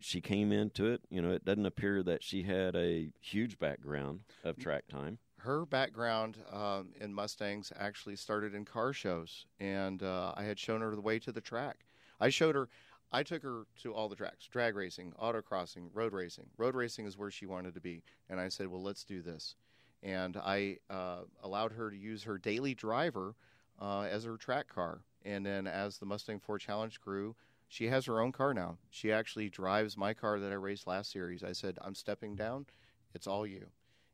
she 0.00 0.20
came 0.20 0.52
into 0.52 0.86
it. 0.86 1.02
You 1.10 1.22
know, 1.22 1.30
it 1.30 1.44
doesn't 1.44 1.66
appear 1.66 2.02
that 2.02 2.22
she 2.22 2.42
had 2.42 2.74
a 2.74 3.10
huge 3.20 3.58
background 3.58 4.20
of 4.44 4.58
track 4.58 4.88
time. 4.88 5.18
Her 5.38 5.64
background 5.66 6.38
um, 6.52 6.90
in 7.00 7.12
Mustangs 7.12 7.72
actually 7.76 8.16
started 8.16 8.54
in 8.54 8.64
car 8.64 8.92
shows, 8.92 9.46
and 9.60 10.02
uh, 10.02 10.32
I 10.36 10.44
had 10.44 10.58
shown 10.58 10.80
her 10.80 10.94
the 10.94 11.00
way 11.00 11.18
to 11.20 11.32
the 11.32 11.40
track. 11.40 11.84
I 12.20 12.30
showed 12.30 12.54
her. 12.54 12.68
I 13.14 13.22
took 13.22 13.42
her 13.42 13.64
to 13.82 13.92
all 13.92 14.08
the 14.08 14.16
tracks: 14.16 14.46
drag 14.46 14.76
racing, 14.76 15.12
autocrossing, 15.20 15.88
road 15.92 16.12
racing. 16.12 16.46
Road 16.56 16.74
racing 16.74 17.06
is 17.06 17.18
where 17.18 17.30
she 17.30 17.46
wanted 17.46 17.74
to 17.74 17.80
be, 17.80 18.02
and 18.30 18.40
I 18.40 18.48
said, 18.48 18.68
"Well, 18.68 18.82
let's 18.82 19.04
do 19.04 19.20
this." 19.20 19.56
And 20.02 20.36
I 20.36 20.78
uh, 20.90 21.20
allowed 21.42 21.72
her 21.72 21.90
to 21.90 21.96
use 21.96 22.24
her 22.24 22.38
daily 22.38 22.74
driver 22.74 23.36
uh, 23.80 24.02
as 24.02 24.24
her 24.24 24.36
track 24.36 24.66
car 24.68 25.02
and 25.24 25.44
then 25.44 25.66
as 25.66 25.98
the 25.98 26.06
Mustang 26.06 26.40
4 26.40 26.58
Challenge 26.58 27.00
grew, 27.00 27.34
she 27.68 27.88
has 27.88 28.04
her 28.06 28.20
own 28.20 28.32
car 28.32 28.52
now. 28.52 28.76
She 28.90 29.10
actually 29.10 29.48
drives 29.48 29.96
my 29.96 30.12
car 30.12 30.38
that 30.38 30.52
I 30.52 30.56
raced 30.56 30.86
last 30.86 31.10
series. 31.10 31.42
I 31.42 31.52
said, 31.52 31.78
I'm 31.80 31.94
stepping 31.94 32.36
down. 32.36 32.66
It's 33.14 33.26
all 33.26 33.46
you. 33.46 33.68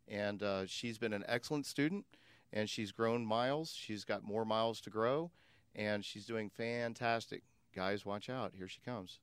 And 0.06 0.42
uh, 0.42 0.66
she's 0.66 0.96
been 0.96 1.12
an 1.12 1.24
excellent 1.26 1.66
student, 1.66 2.04
and 2.52 2.70
she's 2.70 2.92
grown 2.92 3.26
miles. 3.26 3.74
She's 3.74 4.04
got 4.04 4.22
more 4.22 4.44
miles 4.44 4.80
to 4.82 4.90
grow, 4.90 5.30
and 5.74 6.04
she's 6.04 6.24
doing 6.24 6.50
fantastic. 6.50 7.42
Guys, 7.74 8.06
watch 8.06 8.30
out. 8.30 8.52
Here 8.56 8.68
she 8.68 8.80
comes. 8.80 9.18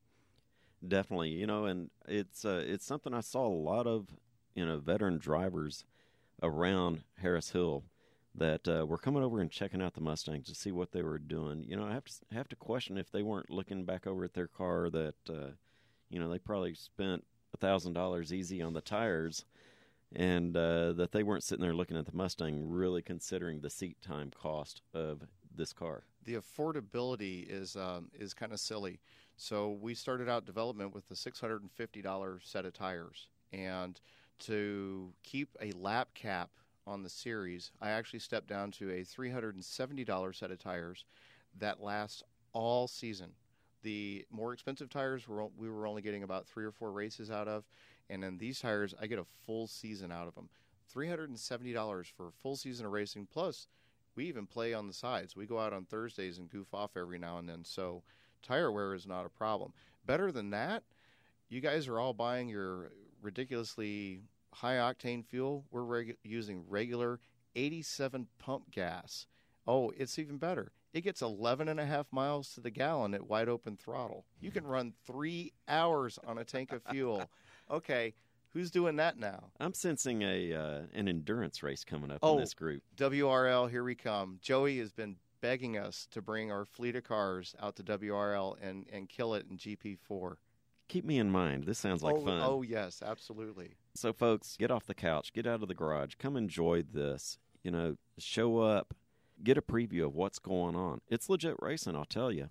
Definitely. 0.86 1.30
You 1.30 1.48
know, 1.48 1.66
and 1.66 1.90
it's, 2.08 2.46
uh, 2.46 2.64
it's 2.66 2.86
something 2.86 3.14
I 3.14 3.22
saw 3.22 3.48
a 3.48 3.50
lot 3.50 3.88
of, 3.88 4.08
you 4.54 4.66
know, 4.66 4.80
veteran 4.80 5.18
drivers 5.18 5.86
around 6.44 7.04
Harris 7.22 7.52
Hill 7.52 7.84
that 8.38 8.68
uh, 8.68 8.86
were 8.86 8.98
coming 8.98 9.24
over 9.24 9.40
and 9.40 9.50
checking 9.50 9.82
out 9.82 9.94
the 9.94 10.02
Mustangs 10.02 10.48
to 10.48 10.56
see 10.56 10.72
what 10.72 10.92
they 10.92 11.02
were 11.02 11.18
doing. 11.18 11.64
You 11.64 11.78
know, 11.78 11.86
I 11.86 11.94
have 11.94 12.06
to 12.06 12.14
have 12.34 12.50
to 12.50 12.56
question 12.56 12.98
if 12.98 13.12
they 13.12 13.24
weren't 13.24 13.50
looking 13.50 13.86
back 13.86 14.06
over 14.08 14.24
at 14.24 14.34
their 14.34 14.48
car 14.48 14.90
that, 14.90 15.16
uh, 15.30 15.52
you 16.10 16.20
know, 16.20 16.30
they 16.30 16.40
probably 16.40 16.76
spent 16.76 17.24
a 17.54 17.58
thousand 17.58 17.94
dollars 17.94 18.34
easy 18.34 18.62
on 18.62 18.74
the 18.74 18.82
tires, 18.82 19.46
and 20.14 20.56
uh, 20.56 20.94
that 20.94 21.12
they 21.12 21.24
weren't 21.24 21.44
sitting 21.44 21.64
there 21.64 21.74
looking 21.74 21.98
at 21.98 22.06
the 22.06 22.16
Mustang, 22.16 22.70
really 22.70 23.02
considering 23.02 23.62
the 23.62 23.70
seat 23.70 24.02
time 24.02 24.32
cost 24.32 24.82
of 24.94 25.22
this 25.56 25.72
car. 25.72 26.04
The 26.26 26.36
affordability 26.36 27.46
is 27.50 27.76
um, 27.76 28.10
is 28.14 28.34
kind 28.34 28.52
of 28.52 28.60
silly. 28.60 29.00
So 29.38 29.78
we 29.82 29.96
started 29.96 30.30
out 30.30 30.46
development 30.46 30.94
with 30.94 31.08
the 31.08 31.16
six 31.16 31.40
hundred 31.40 31.62
and 31.62 31.72
fifty 31.72 32.02
dollars 32.02 32.44
set 32.46 32.66
of 32.66 32.74
tires, 32.74 33.30
and 33.54 34.00
to 34.40 35.14
keep 35.24 35.56
a 35.62 35.72
lap 35.72 36.10
cap 36.14 36.50
on 36.88 37.04
the 37.04 37.10
series, 37.10 37.72
I 37.82 37.90
actually 37.90 38.20
stepped 38.20 38.48
down 38.48 38.72
to 38.72 38.92
a 38.92 39.04
$370 39.04 40.36
set 40.36 40.52
of 40.52 40.60
tires 40.60 41.06
that 41.58 41.82
lasts 41.82 42.24
all 42.54 42.88
season. 42.88 43.32
The 43.84 44.26
more 44.32 44.54
expensive 44.54 44.90
tires 44.90 45.28
were 45.28 45.46
we 45.58 45.70
were 45.70 45.88
only 45.88 46.02
getting 46.02 46.24
about 46.24 46.48
three 46.48 46.66
or 46.66 46.72
four 46.72 46.92
races 46.92 47.30
out 47.30 47.48
of, 47.48 47.66
and 48.10 48.24
then 48.24 48.38
these 48.38 48.60
tires 48.60 48.94
I 49.00 49.08
get 49.08 49.20
a 49.20 49.26
full 49.46 49.68
season 49.68 50.12
out 50.12 50.28
of 50.28 50.36
them. 50.36 50.50
$370 50.96 52.06
for 52.12 52.28
a 52.28 52.32
full 52.32 52.56
season 52.56 52.86
of 52.86 52.92
racing. 52.92 53.28
Plus, 53.32 53.68
we 54.16 54.26
even 54.26 54.48
play 54.48 54.74
on 54.74 54.88
the 54.88 54.94
sides. 54.94 55.36
We 55.36 55.46
go 55.46 55.60
out 55.60 55.74
on 55.74 55.86
Thursdays 55.86 56.38
and 56.38 56.50
goof 56.50 56.74
off 56.74 56.96
every 56.96 57.20
now 57.20 57.38
and 57.38 57.50
then. 57.50 57.66
So, 57.66 58.04
tire 58.42 58.72
wear 58.72 58.94
is 58.94 59.06
not 59.06 59.26
a 59.26 59.30
problem. 59.30 59.74
Better 60.06 60.32
than 60.32 60.52
that, 60.52 60.84
you 61.50 61.62
guys 61.62 61.88
are 61.88 62.00
all 62.00 62.14
buying 62.14 62.48
your 62.48 62.92
ridiculously 63.22 64.22
high 64.56 64.76
octane 64.76 65.26
fuel, 65.26 65.66
we're 65.72 65.82
regu- 65.82 66.18
using 66.24 66.64
regular 66.68 67.20
87 67.56 68.28
pump 68.40 68.72
gas. 68.72 69.28
Oh, 69.68 69.92
it's 69.98 70.18
even 70.20 70.38
better. 70.38 70.72
It 70.94 71.02
gets 71.02 71.22
11 71.22 71.68
and 71.68 71.80
a 71.80 71.86
half 71.86 72.08
miles 72.12 72.54
to 72.54 72.62
the 72.62 72.70
gallon 72.70 73.14
at 73.14 73.28
wide 73.28 73.50
open 73.50 73.76
throttle. 73.76 74.26
You 74.40 74.52
can 74.52 74.66
run 74.66 74.94
three 75.06 75.52
hours 75.68 76.18
on 76.26 76.38
a 76.38 76.44
tank 76.44 76.72
of 76.72 76.82
fuel. 76.90 77.30
Okay, 77.68 78.14
who's 78.54 78.70
doing 78.70 78.98
that 78.98 79.18
now? 79.18 79.46
I'm 79.60 79.74
sensing 79.74 80.22
a 80.22 80.54
uh, 80.54 80.82
an 80.94 81.08
endurance 81.08 81.64
race 81.64 81.84
coming 81.84 82.12
up 82.12 82.20
oh, 82.22 82.36
in 82.36 82.42
this 82.42 82.54
group. 82.54 82.84
WRL, 82.96 83.72
here 83.72 83.84
we 83.84 83.96
come. 83.96 84.38
Joey 84.40 84.78
has 84.78 84.92
been 84.92 85.16
begging 85.42 85.76
us 85.76 86.08
to 86.12 86.22
bring 86.22 86.52
our 86.52 86.64
fleet 86.64 86.96
of 86.96 87.04
cars 87.04 87.56
out 87.60 87.76
to 87.78 87.84
WRL 87.84 88.56
and, 88.62 88.86
and 88.94 89.10
kill 89.10 89.34
it 89.34 89.48
in 89.50 89.58
GP4 89.58 90.36
keep 90.88 91.06
me 91.06 91.20
in 91.20 91.30
mind. 91.30 91.66
This 91.66 91.80
sounds 91.80 92.04
like 92.04 92.16
oh, 92.16 92.26
fun. 92.26 92.42
Oh, 92.42 92.62
yes, 92.62 93.02
absolutely. 93.06 93.76
So, 93.94 94.14
folks, 94.14 94.56
get 94.58 94.72
off 94.72 94.86
the 94.86 94.94
couch, 94.94 95.34
get 95.34 95.48
out 95.48 95.62
of 95.62 95.68
the 95.68 95.74
garage, 95.74 96.16
come 96.20 96.36
enjoy 96.36 96.84
this. 96.84 97.38
You 97.64 97.72
know, 97.72 97.96
show 98.18 98.60
up, 98.60 98.94
get 99.44 99.58
a 99.58 99.62
preview 99.62 100.06
of 100.06 100.16
what's 100.16 100.40
going 100.40 100.76
on. 100.76 101.02
It's 101.08 101.30
legit 101.30 101.56
racing, 101.60 101.96
I'll 101.96 102.06
tell 102.06 102.32
you. 102.32 102.50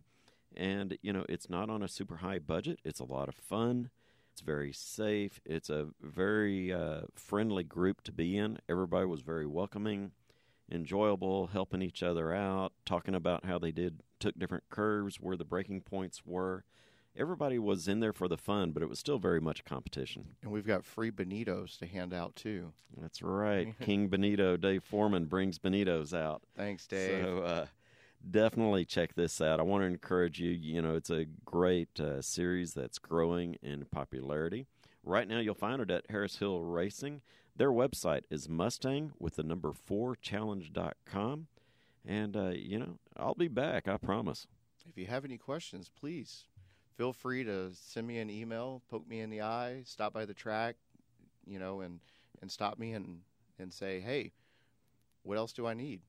And, 0.56 0.98
you 1.02 1.12
know, 1.12 1.24
it's 1.28 1.50
not 1.50 1.70
on 1.70 1.82
a 1.82 1.88
super 1.88 2.16
high 2.16 2.38
budget, 2.38 2.80
it's 2.84 3.00
a 3.00 3.04
lot 3.04 3.28
of 3.28 3.34
fun. 3.34 3.90
It's 4.32 4.40
very 4.40 4.72
safe. 4.72 5.40
It's 5.44 5.70
a 5.70 5.90
very 6.02 6.72
uh, 6.72 7.02
friendly 7.14 7.62
group 7.62 8.02
to 8.02 8.10
be 8.10 8.36
in. 8.36 8.58
Everybody 8.68 9.06
was 9.06 9.20
very 9.20 9.46
welcoming, 9.46 10.10
enjoyable, 10.68 11.46
helping 11.46 11.82
each 11.82 12.02
other 12.02 12.34
out, 12.34 12.72
talking 12.84 13.14
about 13.14 13.44
how 13.44 13.60
they 13.60 13.70
did 13.70 14.00
took 14.18 14.36
different 14.36 14.64
curves, 14.70 15.20
where 15.20 15.36
the 15.36 15.44
braking 15.44 15.82
points 15.82 16.22
were 16.26 16.64
everybody 17.16 17.58
was 17.58 17.88
in 17.88 18.00
there 18.00 18.12
for 18.12 18.28
the 18.28 18.36
fun, 18.36 18.72
but 18.72 18.82
it 18.82 18.88
was 18.88 18.98
still 18.98 19.18
very 19.18 19.40
much 19.40 19.60
a 19.60 19.62
competition. 19.62 20.36
And 20.42 20.50
we've 20.50 20.66
got 20.66 20.84
free 20.84 21.10
Bonitos 21.10 21.78
to 21.78 21.86
hand 21.86 22.12
out 22.12 22.36
too. 22.36 22.72
That's 23.00 23.22
right. 23.22 23.74
King 23.80 24.08
Bonito, 24.08 24.56
Dave 24.56 24.84
Foreman 24.84 25.26
brings 25.26 25.58
Bonitos 25.58 26.16
out. 26.16 26.42
Thanks, 26.56 26.86
Dave. 26.86 27.24
So 27.24 27.38
uh, 27.40 27.66
definitely 28.28 28.84
check 28.84 29.14
this 29.14 29.40
out. 29.40 29.60
I 29.60 29.62
want 29.62 29.82
to 29.82 29.86
encourage 29.86 30.40
you. 30.40 30.50
You 30.50 30.82
know, 30.82 30.96
it's 30.96 31.10
a 31.10 31.26
great 31.44 32.00
uh, 32.00 32.22
series 32.22 32.74
that's 32.74 32.98
growing 32.98 33.56
in 33.62 33.84
popularity. 33.86 34.66
Right 35.02 35.28
now, 35.28 35.38
you'll 35.38 35.54
find 35.54 35.82
it 35.82 35.90
at 35.90 36.04
Harris 36.08 36.38
Hill 36.38 36.60
Racing. 36.60 37.20
Their 37.56 37.70
website 37.70 38.22
is 38.30 38.48
Mustang 38.48 39.12
with 39.18 39.36
the 39.36 39.42
number 39.42 39.72
four 39.72 40.16
challenge.com. 40.16 41.46
And, 42.06 42.36
uh, 42.36 42.50
you 42.50 42.78
know, 42.78 42.98
I'll 43.16 43.34
be 43.34 43.48
back, 43.48 43.86
I 43.86 43.96
promise. 43.96 44.46
If 44.88 44.98
you 44.98 45.06
have 45.06 45.24
any 45.24 45.38
questions, 45.38 45.88
please 45.88 46.44
feel 46.96 47.12
free 47.12 47.44
to 47.44 47.70
send 47.74 48.06
me 48.06 48.18
an 48.18 48.30
email, 48.30 48.82
poke 48.90 49.08
me 49.08 49.20
in 49.20 49.30
the 49.30 49.42
eye, 49.42 49.82
stop 49.84 50.12
by 50.12 50.24
the 50.24 50.34
track, 50.34 50.76
you 51.46 51.58
know, 51.58 51.80
and 51.80 52.00
and 52.40 52.50
stop 52.50 52.78
me 52.78 52.92
and 52.92 53.20
and 53.58 53.72
say, 53.72 54.00
hey, 54.00 54.32
what 55.22 55.38
else 55.38 55.52
do 55.52 55.66
I 55.66 55.74
need? 55.74 56.00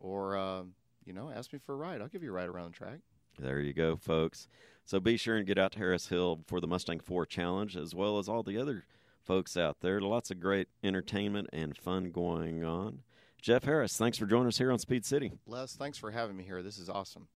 Or 0.00 0.36
uh, 0.36 0.62
you 1.04 1.12
know, 1.12 1.30
ask 1.34 1.52
me 1.52 1.58
for 1.58 1.74
a 1.74 1.76
ride. 1.76 2.00
I'll 2.00 2.08
give 2.08 2.22
you 2.22 2.30
a 2.30 2.34
ride 2.34 2.48
around 2.48 2.72
the 2.72 2.78
track. 2.78 3.00
There 3.38 3.60
you 3.60 3.72
go, 3.72 3.96
folks. 3.96 4.48
So 4.84 4.98
be 4.98 5.16
sure 5.16 5.36
and 5.36 5.46
get 5.46 5.58
out 5.58 5.72
to 5.72 5.78
Harris 5.78 6.08
Hill 6.08 6.40
for 6.46 6.60
the 6.60 6.66
Mustang 6.66 6.98
4 6.98 7.26
Challenge, 7.26 7.76
as 7.76 7.94
well 7.94 8.18
as 8.18 8.28
all 8.28 8.42
the 8.42 8.58
other 8.58 8.84
folks 9.22 9.56
out 9.56 9.80
there. 9.80 10.00
Lots 10.00 10.30
of 10.30 10.40
great 10.40 10.68
entertainment 10.82 11.48
and 11.52 11.76
fun 11.76 12.10
going 12.10 12.64
on. 12.64 13.02
Jeff 13.40 13.64
Harris, 13.64 13.96
thanks 13.96 14.18
for 14.18 14.26
joining 14.26 14.48
us 14.48 14.58
here 14.58 14.72
on 14.72 14.78
Speed 14.78 15.04
City. 15.04 15.32
Les, 15.46 15.76
thanks 15.76 15.98
for 15.98 16.10
having 16.10 16.36
me 16.36 16.42
here. 16.42 16.62
This 16.62 16.78
is 16.78 16.88
awesome. 16.88 17.26